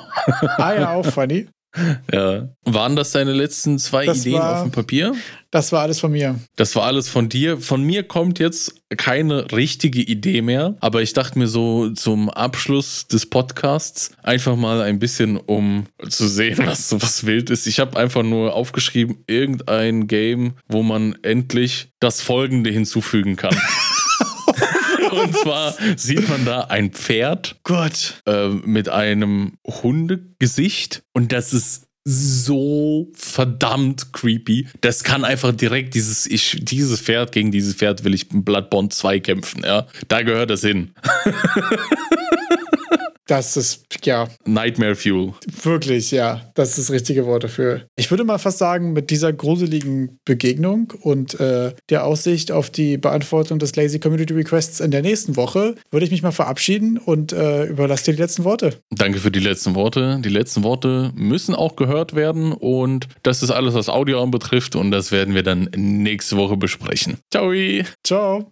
[0.57, 1.49] Ah ja, auch funny.
[2.13, 2.49] Ja.
[2.65, 5.15] Waren das deine letzten zwei das Ideen war, auf dem Papier?
[5.51, 6.39] Das war alles von mir.
[6.57, 7.59] Das war alles von dir.
[7.59, 13.07] Von mir kommt jetzt keine richtige Idee mehr, aber ich dachte mir so zum Abschluss
[13.07, 17.67] des Podcasts einfach mal ein bisschen, um zu sehen, was was wild ist.
[17.67, 23.57] Ich habe einfach nur aufgeschrieben, irgendein Game, wo man endlich das Folgende hinzufügen kann.
[25.13, 28.23] Und zwar sieht man da ein Pferd Gott.
[28.27, 34.67] Äh, mit einem Hundegesicht und das ist so verdammt creepy.
[34.81, 39.21] Das kann einfach direkt dieses, ich, dieses Pferd gegen dieses Pferd will ich Bloodborne 2
[39.21, 39.87] kämpfen, ja.
[40.09, 40.93] Da gehört das hin.
[43.33, 44.29] Das ist, ja.
[44.45, 45.33] Nightmare Fuel.
[45.63, 46.53] Wirklich, ja.
[46.55, 47.87] Das ist das richtige Wort dafür.
[47.97, 52.99] Ich würde mal fast sagen, mit dieser gruseligen Begegnung und äh, der Aussicht auf die
[52.99, 57.33] Beantwortung des Lazy Community Requests in der nächsten Woche würde ich mich mal verabschieden und
[57.33, 58.75] äh, überlasse dir die letzten Worte.
[58.91, 60.21] Danke für die letzten Worte.
[60.23, 64.91] Die letzten Worte müssen auch gehört werden und das ist alles, was Audio anbetrifft und
[64.91, 67.17] das werden wir dann nächste Woche besprechen.
[67.31, 67.51] Ciao.
[68.05, 68.41] Ciao.